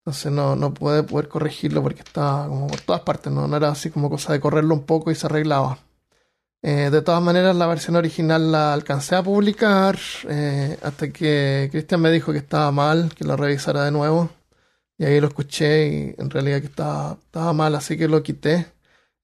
Entonces 0.00 0.32
no, 0.32 0.56
no 0.56 0.72
pude 0.74 1.02
poder 1.02 1.28
corregirlo 1.28 1.82
porque 1.82 2.02
estaba 2.02 2.48
como 2.48 2.68
por 2.68 2.80
todas 2.80 3.02
partes, 3.02 3.32
no, 3.32 3.54
era 3.56 3.70
así 3.70 3.90
como 3.90 4.08
cosa 4.10 4.32
de 4.32 4.40
correrlo 4.40 4.74
un 4.74 4.84
poco 4.84 5.10
y 5.10 5.16
se 5.16 5.26
arreglaba. 5.26 5.78
Eh, 6.62 6.90
de 6.90 7.02
todas 7.02 7.22
maneras, 7.22 7.54
la 7.56 7.66
versión 7.66 7.96
original 7.96 8.50
la 8.52 8.72
alcancé 8.74 9.14
a 9.16 9.22
publicar 9.22 9.98
eh, 10.28 10.78
hasta 10.82 11.10
que 11.12 11.68
Cristian 11.70 12.00
me 12.00 12.10
dijo 12.10 12.32
que 12.32 12.38
estaba 12.38 12.72
mal, 12.72 13.12
que 13.14 13.24
lo 13.24 13.36
revisara 13.36 13.84
de 13.84 13.92
nuevo. 13.92 14.30
Y 14.98 15.04
ahí 15.04 15.20
lo 15.20 15.28
escuché 15.28 15.88
y 15.88 16.14
en 16.18 16.30
realidad 16.30 16.60
que 16.60 16.66
estaba, 16.66 17.18
estaba 17.20 17.52
mal, 17.52 17.74
así 17.74 17.96
que 17.96 18.08
lo 18.08 18.22
quité. 18.22 18.66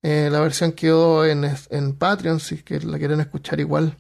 Eh, 0.02 0.28
la 0.30 0.40
versión 0.40 0.72
quedó 0.72 1.24
en, 1.26 1.44
en 1.70 1.96
Patreon, 1.96 2.40
si 2.40 2.56
es 2.56 2.62
que 2.64 2.80
la 2.80 2.98
quieren 2.98 3.20
escuchar 3.20 3.60
igual. 3.60 3.96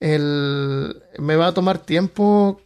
El, 0.00 1.02
me 1.18 1.36
va 1.36 1.48
a 1.48 1.54
tomar 1.54 1.78
tiempo 1.78 2.60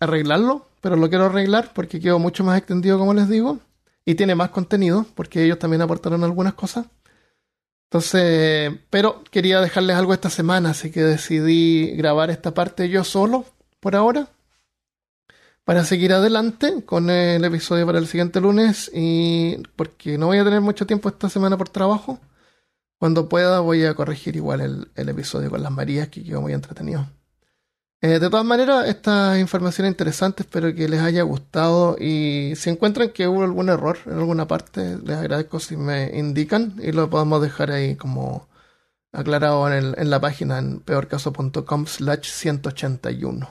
arreglarlo, 0.00 0.66
pero 0.80 0.96
lo 0.96 1.08
quiero 1.08 1.26
arreglar 1.26 1.72
porque 1.74 2.00
quedó 2.00 2.18
mucho 2.18 2.44
más 2.44 2.58
extendido, 2.58 2.98
como 2.98 3.14
les 3.14 3.28
digo. 3.28 3.58
Y 4.04 4.14
tiene 4.14 4.34
más 4.34 4.50
contenido, 4.50 5.04
porque 5.14 5.44
ellos 5.44 5.58
también 5.58 5.82
aportaron 5.82 6.22
algunas 6.22 6.54
cosas. 6.54 6.86
Entonces, 7.90 8.72
pero 8.90 9.22
quería 9.30 9.60
dejarles 9.60 9.96
algo 9.96 10.12
esta 10.12 10.30
semana, 10.30 10.70
así 10.70 10.90
que 10.90 11.02
decidí 11.02 11.92
grabar 11.96 12.30
esta 12.30 12.52
parte 12.52 12.88
yo 12.88 13.04
solo 13.04 13.44
por 13.80 13.96
ahora 13.96 14.28
para 15.66 15.84
seguir 15.84 16.12
adelante 16.12 16.84
con 16.84 17.10
el 17.10 17.44
episodio 17.44 17.84
para 17.86 17.98
el 17.98 18.06
siguiente 18.06 18.40
lunes 18.40 18.88
y 18.94 19.56
porque 19.74 20.16
no 20.16 20.26
voy 20.26 20.38
a 20.38 20.44
tener 20.44 20.60
mucho 20.60 20.86
tiempo 20.86 21.08
esta 21.08 21.28
semana 21.28 21.58
por 21.58 21.68
trabajo. 21.68 22.20
Cuando 22.98 23.28
pueda 23.28 23.60
voy 23.60 23.84
a 23.84 23.94
corregir 23.94 24.36
igual 24.36 24.60
el, 24.60 24.88
el 24.94 25.08
episodio 25.08 25.50
con 25.50 25.62
las 25.62 25.72
Marías 25.72 26.08
que 26.08 26.24
quedó 26.24 26.40
muy 26.40 26.52
entretenido. 26.52 27.06
Eh, 28.02 28.18
de 28.18 28.30
todas 28.30 28.44
maneras, 28.44 28.86
esta 28.88 29.38
información 29.38 29.86
es 29.86 29.92
interesante, 29.92 30.42
espero 30.42 30.74
que 30.74 30.88
les 30.88 31.00
haya 31.00 31.22
gustado 31.22 31.96
y 31.98 32.52
si 32.54 32.68
encuentran 32.68 33.08
que 33.10 33.26
hubo 33.26 33.42
algún 33.42 33.70
error 33.70 33.98
en 34.04 34.18
alguna 34.18 34.46
parte, 34.46 34.98
les 35.02 35.16
agradezco 35.16 35.58
si 35.60 35.76
me 35.78 36.16
indican 36.16 36.74
y 36.82 36.92
lo 36.92 37.08
podemos 37.08 37.40
dejar 37.40 37.70
ahí 37.70 37.96
como 37.96 38.48
aclarado 39.12 39.72
en, 39.72 40.10
la 40.10 40.20
página 40.20 40.58
en 40.58 40.80
peorcaso.com 40.80 41.86
slash 41.86 42.28
181. 42.30 43.48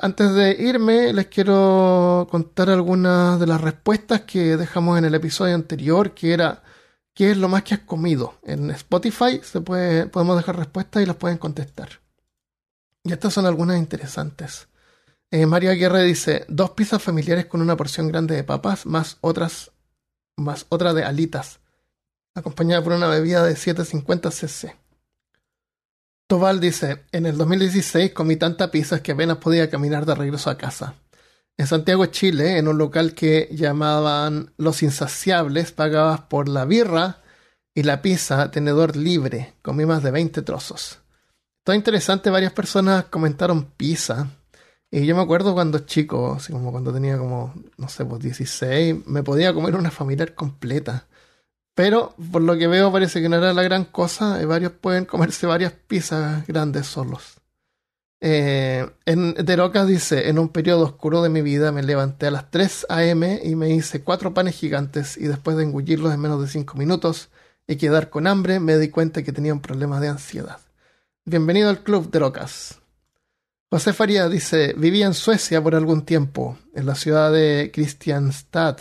antes 0.00 0.34
de 0.34 0.56
irme, 0.58 1.12
les 1.12 1.26
quiero 1.28 2.26
contar 2.30 2.68
algunas 2.70 3.38
de 3.38 3.46
las 3.46 3.60
respuestas 3.60 4.22
que 4.22 4.56
dejamos 4.56 4.98
en 4.98 5.04
el 5.04 5.14
episodio 5.14 5.54
anterior, 5.54 6.14
que 6.14 6.32
era 6.32 6.62
¿qué 7.18 7.32
es 7.32 7.36
lo 7.36 7.48
más 7.48 7.64
que 7.64 7.74
has 7.74 7.80
comido? 7.80 8.38
En 8.44 8.70
Spotify 8.70 9.40
se 9.42 9.60
puede, 9.60 10.06
podemos 10.06 10.36
dejar 10.36 10.56
respuestas 10.56 11.02
y 11.02 11.06
las 11.06 11.16
pueden 11.16 11.36
contestar. 11.36 11.88
Y 13.02 13.12
estas 13.12 13.34
son 13.34 13.44
algunas 13.44 13.76
interesantes. 13.76 14.68
Eh, 15.32 15.44
Mario 15.44 15.72
Aguirre 15.72 16.04
dice: 16.04 16.44
dos 16.48 16.70
pizzas 16.70 17.02
familiares 17.02 17.46
con 17.46 17.60
una 17.60 17.76
porción 17.76 18.06
grande 18.06 18.36
de 18.36 18.44
papas, 18.44 18.86
más 18.86 19.18
otras, 19.20 19.72
más 20.36 20.66
otra 20.68 20.94
de 20.94 21.02
alitas, 21.02 21.58
acompañada 22.36 22.84
por 22.84 22.92
una 22.92 23.08
bebida 23.08 23.44
de 23.44 23.56
750 23.56 24.30
cc. 24.30 24.76
Tobal 26.28 26.60
dice: 26.60 27.04
En 27.10 27.26
el 27.26 27.36
2016 27.36 28.12
comí 28.12 28.36
tanta 28.36 28.70
pizza 28.70 29.02
que 29.02 29.10
apenas 29.10 29.38
podía 29.38 29.68
caminar 29.68 30.06
de 30.06 30.14
regreso 30.14 30.50
a 30.50 30.56
casa. 30.56 30.94
En 31.58 31.66
Santiago, 31.66 32.06
Chile, 32.06 32.56
en 32.58 32.68
un 32.68 32.78
local 32.78 33.14
que 33.14 33.48
llamaban 33.50 34.52
Los 34.58 34.84
Insaciables, 34.84 35.72
pagabas 35.72 36.20
por 36.20 36.48
la 36.48 36.64
birra 36.64 37.20
y 37.74 37.82
la 37.82 38.00
pizza 38.00 38.52
tenedor 38.52 38.96
libre. 38.96 39.54
Comí 39.60 39.84
más 39.84 40.04
de 40.04 40.12
20 40.12 40.42
trozos. 40.42 41.00
Todo 41.64 41.74
interesante, 41.74 42.30
varias 42.30 42.52
personas 42.52 43.06
comentaron 43.06 43.72
pizza. 43.72 44.28
Y 44.88 45.04
yo 45.04 45.16
me 45.16 45.22
acuerdo 45.22 45.52
cuando 45.52 45.80
chico, 45.80 46.34
así 46.34 46.52
como 46.52 46.70
cuando 46.70 46.92
tenía 46.92 47.18
como, 47.18 47.52
no 47.76 47.88
sé, 47.88 48.04
pues 48.04 48.22
16, 48.22 49.08
me 49.08 49.24
podía 49.24 49.52
comer 49.52 49.74
una 49.74 49.90
familiar 49.90 50.36
completa. 50.36 51.08
Pero 51.74 52.14
por 52.30 52.42
lo 52.42 52.56
que 52.56 52.68
veo 52.68 52.92
parece 52.92 53.20
que 53.20 53.28
no 53.28 53.36
era 53.36 53.52
la 53.52 53.64
gran 53.64 53.84
cosa 53.84 54.40
y 54.40 54.44
varios 54.44 54.72
pueden 54.72 55.06
comerse 55.06 55.46
varias 55.48 55.72
pizzas 55.72 56.46
grandes 56.46 56.86
solos. 56.86 57.37
Eh, 58.20 58.88
en 59.06 59.34
Deroca 59.34 59.84
dice, 59.84 60.28
en 60.28 60.38
un 60.38 60.48
periodo 60.48 60.82
oscuro 60.84 61.22
de 61.22 61.28
mi 61.28 61.40
vida 61.40 61.70
me 61.70 61.82
levanté 61.82 62.26
a 62.26 62.30
las 62.32 62.50
3 62.50 62.86
a.m. 62.88 63.40
y 63.44 63.54
me 63.54 63.70
hice 63.70 64.02
cuatro 64.02 64.34
panes 64.34 64.56
gigantes 64.56 65.16
y 65.16 65.28
después 65.28 65.56
de 65.56 65.62
engullirlos 65.62 66.12
en 66.12 66.20
menos 66.20 66.42
de 66.42 66.48
5 66.48 66.76
minutos 66.76 67.30
y 67.66 67.76
quedar 67.76 68.10
con 68.10 68.26
hambre 68.26 68.58
me 68.58 68.76
di 68.76 68.88
cuenta 68.88 69.22
que 69.22 69.32
tenía 69.32 69.52
un 69.52 69.60
problema 69.60 70.00
de 70.00 70.08
ansiedad. 70.08 70.58
Bienvenido 71.24 71.68
al 71.68 71.82
Club 71.82 72.10
de 72.10 72.20
Locas. 72.20 72.80
José 73.70 73.92
Faría 73.92 74.28
dice, 74.28 74.74
vivía 74.78 75.06
en 75.06 75.14
Suecia 75.14 75.62
por 75.62 75.74
algún 75.74 76.06
tiempo, 76.06 76.56
en 76.74 76.86
la 76.86 76.94
ciudad 76.94 77.30
de 77.30 77.70
Kristianstad. 77.72 78.78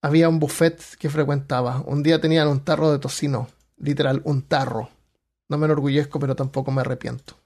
Había 0.00 0.28
un 0.30 0.38
buffet 0.38 0.82
que 0.98 1.10
frecuentaba. 1.10 1.82
Un 1.86 2.02
día 2.02 2.20
tenían 2.20 2.48
un 2.48 2.60
tarro 2.64 2.90
de 2.90 2.98
tocino, 2.98 3.48
literal, 3.76 4.22
un 4.24 4.42
tarro. 4.42 4.88
No 5.50 5.58
me 5.58 5.66
enorgullezco, 5.66 6.18
pero 6.18 6.34
tampoco 6.34 6.70
me 6.70 6.80
arrepiento. 6.80 7.36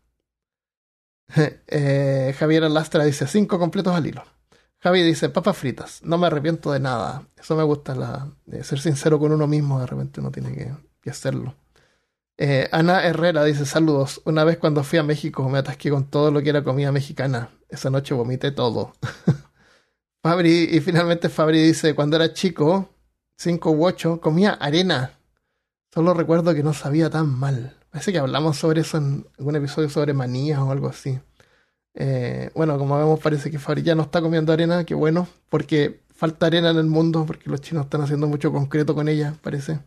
eh, 1.66 2.34
Javier 2.38 2.62
Lastra 2.70 3.04
dice, 3.04 3.26
cinco 3.26 3.58
completos 3.58 3.94
al 3.94 4.06
hilo. 4.06 4.24
Javi 4.80 5.02
dice, 5.02 5.28
papas 5.28 5.56
fritas, 5.56 6.00
no 6.02 6.18
me 6.18 6.26
arrepiento 6.26 6.72
de 6.72 6.80
nada. 6.80 7.28
Eso 7.38 7.54
me 7.56 7.62
gusta, 7.62 8.30
ser 8.62 8.80
sincero 8.80 9.18
con 9.18 9.32
uno 9.32 9.46
mismo, 9.46 9.80
de 9.80 9.86
repente 9.86 10.20
uno 10.20 10.30
tiene 10.30 10.74
que 11.02 11.10
hacerlo. 11.10 11.54
Eh, 12.42 12.70
Ana 12.72 13.04
Herrera 13.04 13.44
dice 13.44 13.66
saludos. 13.66 14.22
Una 14.24 14.44
vez 14.44 14.56
cuando 14.56 14.82
fui 14.82 14.98
a 14.98 15.02
México 15.02 15.46
me 15.50 15.58
atasqué 15.58 15.90
con 15.90 16.08
todo 16.08 16.30
lo 16.30 16.40
que 16.40 16.48
era 16.48 16.64
comida 16.64 16.90
mexicana. 16.90 17.50
Esa 17.68 17.90
noche 17.90 18.14
vomité 18.14 18.50
todo. 18.50 18.94
Fabri, 20.22 20.68
y 20.72 20.80
finalmente 20.80 21.28
Fabri 21.28 21.62
dice, 21.62 21.94
cuando 21.94 22.16
era 22.16 22.32
chico, 22.32 22.88
5 23.36 23.70
u 23.70 23.84
8, 23.84 24.20
comía 24.22 24.52
arena. 24.52 25.19
Solo 25.92 26.14
recuerdo 26.14 26.54
que 26.54 26.62
no 26.62 26.72
sabía 26.72 27.10
tan 27.10 27.28
mal. 27.28 27.76
Parece 27.90 28.12
que 28.12 28.18
hablamos 28.18 28.56
sobre 28.56 28.82
eso 28.82 28.98
en 28.98 29.26
algún 29.38 29.56
episodio 29.56 29.88
sobre 29.88 30.14
manías 30.14 30.60
o 30.60 30.70
algo 30.70 30.88
así. 30.88 31.18
Eh, 31.94 32.50
bueno, 32.54 32.78
como 32.78 32.96
vemos, 32.96 33.18
parece 33.20 33.50
que 33.50 33.58
Fabri 33.58 33.82
ya 33.82 33.94
no 33.94 34.02
está 34.02 34.20
comiendo 34.20 34.52
arena, 34.52 34.84
que 34.84 34.94
bueno, 34.94 35.28
porque 35.48 36.02
falta 36.14 36.46
arena 36.46 36.70
en 36.70 36.76
el 36.78 36.86
mundo, 36.86 37.26
porque 37.26 37.50
los 37.50 37.60
chinos 37.60 37.84
están 37.84 38.02
haciendo 38.02 38.28
mucho 38.28 38.52
concreto 38.52 38.94
con 38.94 39.08
ella, 39.08 39.34
parece. 39.42 39.80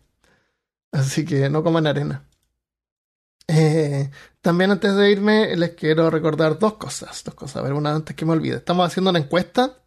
Así 0.91 1.25
que 1.25 1.49
no 1.49 1.63
coman 1.63 1.87
arena. 1.87 2.25
Eh, 3.47 4.09
también 4.41 4.71
antes 4.71 4.95
de 4.95 5.11
irme 5.11 5.55
les 5.55 5.71
quiero 5.71 6.09
recordar 6.09 6.59
dos 6.59 6.73
cosas, 6.75 7.23
dos 7.23 7.35
cosas, 7.35 7.57
a 7.57 7.61
ver, 7.61 7.73
una 7.73 7.93
antes 7.95 8.15
que 8.15 8.25
me 8.25 8.33
olvide. 8.33 8.57
Estamos 8.57 8.87
haciendo 8.87 9.09
una 9.09 9.19
encuesta 9.19 9.77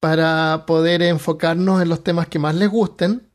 para 0.00 0.64
poder 0.66 1.02
enfocarnos 1.02 1.82
en 1.82 1.88
los 1.88 2.04
temas 2.04 2.28
que 2.28 2.38
más 2.38 2.54
les 2.54 2.68
gusten, 2.68 3.30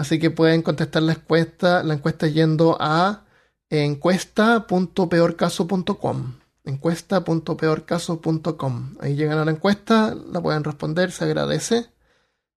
así 0.00 0.18
que 0.18 0.30
pueden 0.30 0.62
contestar 0.62 1.02
la 1.02 1.12
encuesta, 1.12 1.82
la 1.82 1.92
encuesta 1.94 2.26
yendo 2.26 2.76
a 2.80 3.24
encuesta.peorcaso.com 3.70 6.34
encuesta.peorcaso.com 6.64 8.96
ahí 9.00 9.16
llegan 9.16 9.38
a 9.38 9.44
la 9.44 9.50
encuesta, 9.50 10.14
la 10.14 10.40
pueden 10.40 10.64
responder, 10.64 11.12
se 11.12 11.24
agradece. 11.24 11.90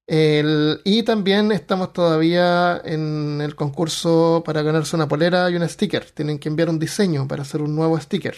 Y 0.06 1.04
también 1.04 1.52
estamos 1.52 1.94
todavía 1.94 2.82
en 2.84 3.40
el 3.42 3.56
concurso 3.56 4.44
para 4.46 4.62
ganarse 4.62 4.96
una 4.96 5.08
polera 5.08 5.50
y 5.50 5.56
un 5.56 5.68
sticker. 5.68 6.12
Tienen 6.12 6.40
que 6.40 6.50
enviar 6.50 6.70
un 6.70 6.80
diseño 6.80 7.28
para 7.28 7.44
hacer 7.44 7.62
un 7.62 7.76
nuevo 7.76 8.00
sticker. 8.00 8.36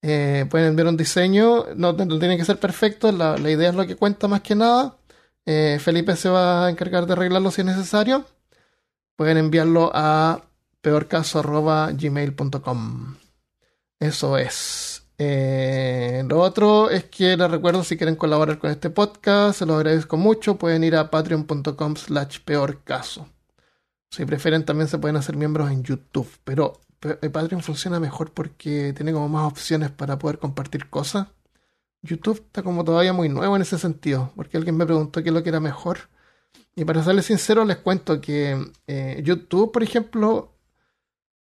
Eh, 0.00 0.46
pueden 0.48 0.68
enviar 0.68 0.88
un 0.88 0.96
diseño, 0.96 1.66
no, 1.74 1.94
tiene 1.96 2.36
que 2.36 2.44
ser 2.44 2.60
perfecto, 2.60 3.10
la, 3.10 3.36
idea 3.50 3.70
es 3.70 3.74
lo 3.74 3.86
que 3.86 3.96
cuenta 3.96 4.28
más 4.28 4.42
que 4.42 4.54
nada. 4.54 4.97
Eh, 5.50 5.78
Felipe 5.80 6.14
se 6.14 6.28
va 6.28 6.66
a 6.66 6.70
encargar 6.70 7.06
de 7.06 7.14
arreglarlo 7.14 7.50
si 7.50 7.62
es 7.62 7.66
necesario. 7.66 8.26
Pueden 9.16 9.38
enviarlo 9.38 9.90
a 9.94 10.42
peorcaso.gmail.com. 10.82 13.16
Eso 13.98 14.36
es. 14.36 15.04
Eh, 15.16 16.22
lo 16.28 16.40
otro 16.40 16.90
es 16.90 17.04
que 17.04 17.38
les 17.38 17.50
recuerdo 17.50 17.82
si 17.82 17.96
quieren 17.96 18.16
colaborar 18.16 18.58
con 18.58 18.70
este 18.70 18.90
podcast, 18.90 19.60
se 19.60 19.64
lo 19.64 19.76
agradezco 19.76 20.18
mucho, 20.18 20.58
pueden 20.58 20.84
ir 20.84 20.96
a 20.96 21.10
patreon.com 21.10 21.96
slash 21.96 22.40
peor 22.44 22.84
caso. 22.84 23.26
Si 24.10 24.26
prefieren 24.26 24.66
también 24.66 24.88
se 24.88 24.98
pueden 24.98 25.16
hacer 25.16 25.36
miembros 25.36 25.70
en 25.70 25.82
YouTube, 25.82 26.28
pero 26.44 26.78
eh, 27.00 27.30
Patreon 27.30 27.62
funciona 27.62 27.98
mejor 27.98 28.32
porque 28.32 28.92
tiene 28.92 29.14
como 29.14 29.30
más 29.30 29.50
opciones 29.50 29.90
para 29.90 30.18
poder 30.18 30.38
compartir 30.38 30.90
cosas. 30.90 31.28
YouTube 32.02 32.42
está 32.46 32.62
como 32.62 32.84
todavía 32.84 33.12
muy 33.12 33.28
nuevo 33.28 33.56
en 33.56 33.62
ese 33.62 33.78
sentido, 33.78 34.32
porque 34.36 34.56
alguien 34.56 34.76
me 34.76 34.86
preguntó 34.86 35.22
qué 35.22 35.30
es 35.30 35.34
lo 35.34 35.42
que 35.42 35.48
era 35.48 35.60
mejor. 35.60 35.98
Y 36.74 36.84
para 36.84 37.02
serles 37.02 37.26
sincero, 37.26 37.64
les 37.64 37.78
cuento 37.78 38.20
que 38.20 38.56
eh, 38.86 39.20
YouTube, 39.24 39.72
por 39.72 39.82
ejemplo, 39.82 40.54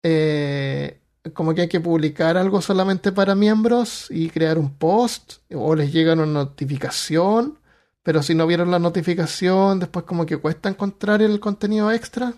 eh, 0.03 1.01
como 1.35 1.55
que 1.55 1.63
hay 1.63 1.69
que 1.69 1.81
publicar 1.81 2.37
algo 2.37 2.61
solamente 2.63 3.13
para 3.13 3.35
miembros 3.35 4.07
y 4.11 4.31
crear 4.31 4.59
un 4.59 4.75
post 4.75 5.39
o 5.53 5.75
les 5.75 5.93
llega 5.93 6.13
una 6.13 6.27
notificación, 6.27 7.59
pero 8.03 8.23
si 8.23 8.35
no 8.35 8.47
vieron 8.47 8.71
la 8.71 8.79
notificación, 8.79 9.81
después 9.81 10.05
como 10.05 10.25
que 10.25 10.37
cuesta 10.37 10.69
encontrar 10.69 11.21
el 11.21 11.41
contenido 11.41 11.91
extra. 11.93 12.35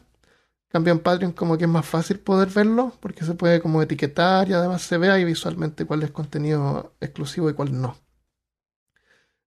Cambio 0.71 0.93
en 0.93 1.01
Patreon 1.01 1.33
como 1.33 1.59
que 1.59 1.65
es 1.65 1.71
más 1.71 1.85
fácil 1.85 2.21
poder 2.21 2.49
verlo 2.49 2.93
porque 3.01 3.25
se 3.25 3.35
puede 3.35 3.61
como 3.61 3.83
etiquetar 3.83 4.49
y 4.49 4.53
además 4.53 4.83
se 4.83 4.99
ve 4.99 5.11
ahí 5.11 5.25
visualmente 5.25 5.85
cuál 5.85 6.03
es 6.05 6.13
contenido 6.13 6.95
exclusivo 7.01 7.51
y 7.51 7.55
cuál 7.55 7.81
no. 7.81 7.97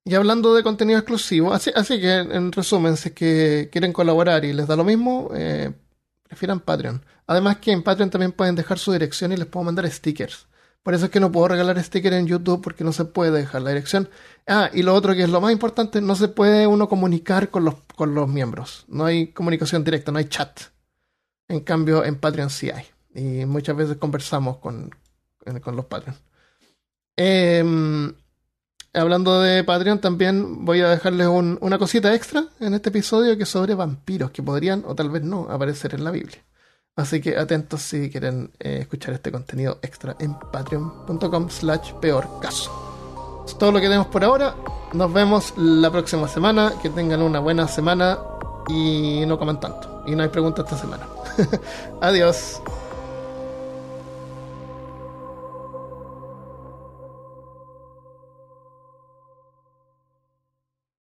Y 0.05 0.15
hablando 0.15 0.53
de 0.53 0.63
contenido 0.63 0.99
exclusivo, 0.99 1.53
así, 1.53 1.71
que 2.01 2.13
en 2.13 2.51
resumen, 2.51 2.97
si 2.97 3.09
es 3.09 3.15
que 3.15 3.69
quieren 3.71 3.93
colaborar 3.93 4.43
y 4.43 4.51
les 4.51 4.67
da 4.67 4.75
lo 4.75 4.83
mismo, 4.83 5.29
eh, 5.33 5.71
prefieran 6.23 6.59
Patreon. 6.59 7.05
Además 7.25 7.57
que 7.59 7.71
en 7.71 7.83
Patreon 7.83 8.09
también 8.09 8.33
pueden 8.33 8.55
dejar 8.55 8.79
su 8.79 8.91
dirección 8.91 9.31
y 9.31 9.37
les 9.37 9.47
puedo 9.47 9.63
mandar 9.63 9.89
stickers. 9.89 10.47
Por 10.83 10.93
eso 10.93 11.05
es 11.05 11.11
que 11.11 11.21
no 11.21 11.31
puedo 11.31 11.47
regalar 11.47 11.81
stickers 11.81 12.17
en 12.17 12.27
YouTube 12.27 12.61
porque 12.61 12.83
no 12.83 12.91
se 12.91 13.05
puede 13.05 13.31
dejar 13.31 13.61
la 13.61 13.69
dirección. 13.69 14.09
Ah, 14.45 14.69
y 14.73 14.83
lo 14.83 14.93
otro 14.93 15.15
que 15.15 15.23
es 15.23 15.29
lo 15.29 15.39
más 15.39 15.53
importante, 15.53 16.01
no 16.01 16.15
se 16.15 16.27
puede 16.27 16.67
uno 16.67 16.89
comunicar 16.89 17.49
con 17.49 17.63
los, 17.63 17.75
con 17.95 18.13
los 18.13 18.27
miembros. 18.27 18.83
No 18.89 19.05
hay 19.05 19.27
comunicación 19.27 19.85
directa, 19.85 20.11
no 20.11 20.19
hay 20.19 20.25
chat. 20.25 20.72
En 21.47 21.61
cambio, 21.61 22.03
en 22.03 22.15
Patreon 22.15 22.49
sí 22.49 22.69
hay. 22.69 22.85
Y 23.13 23.45
muchas 23.45 23.75
veces 23.75 23.97
conversamos 23.97 24.57
con, 24.57 24.89
con 25.61 25.75
los 25.75 25.85
Patreon. 25.85 26.15
Em, 27.15 28.13
hablando 28.93 29.41
de 29.41 29.63
Patreon, 29.63 29.99
también 29.99 30.65
voy 30.65 30.81
a 30.81 30.89
dejarles 30.89 31.27
una 31.27 31.77
cosita 31.77 32.13
extra 32.15 32.45
en 32.59 32.73
este 32.73 32.89
episodio 32.89 33.37
que 33.37 33.43
es 33.43 33.49
sobre 33.49 33.75
vampiros 33.75 34.31
que 34.31 34.41
podrían 34.41 34.83
o 34.87 34.95
tal 34.95 35.09
vez 35.09 35.23
no 35.23 35.47
aparecer 35.49 35.93
en 35.93 36.03
la 36.03 36.11
Biblia. 36.11 36.43
Así 36.95 37.21
que 37.21 37.37
atentos 37.37 37.81
si 37.81 38.09
quieren 38.11 38.51
eh, 38.59 38.79
escuchar 38.81 39.15
este 39.15 39.31
contenido 39.31 39.79
extra 39.81 40.15
en 40.19 40.35
patreon.com 40.35 41.49
slash 41.49 41.93
peor 41.93 42.39
caso. 42.39 43.43
Es 43.47 43.57
todo 43.57 43.71
lo 43.71 43.79
que 43.79 43.87
tenemos 43.87 44.07
por 44.07 44.23
ahora. 44.23 44.55
Nos 44.93 45.11
vemos 45.11 45.53
la 45.57 45.91
próxima 45.91 46.27
semana. 46.27 46.73
Que 46.81 46.89
tengan 46.89 47.21
una 47.21 47.39
buena 47.39 47.67
semana 47.67 48.19
y 48.69 49.25
no 49.25 49.37
coman 49.39 49.59
tanto. 49.59 49.92
Y 50.05 50.15
no 50.15 50.23
hay 50.23 50.29
preguntas 50.29 50.65
esta 50.65 50.77
semana. 50.77 51.07
Adiós. 52.01 52.61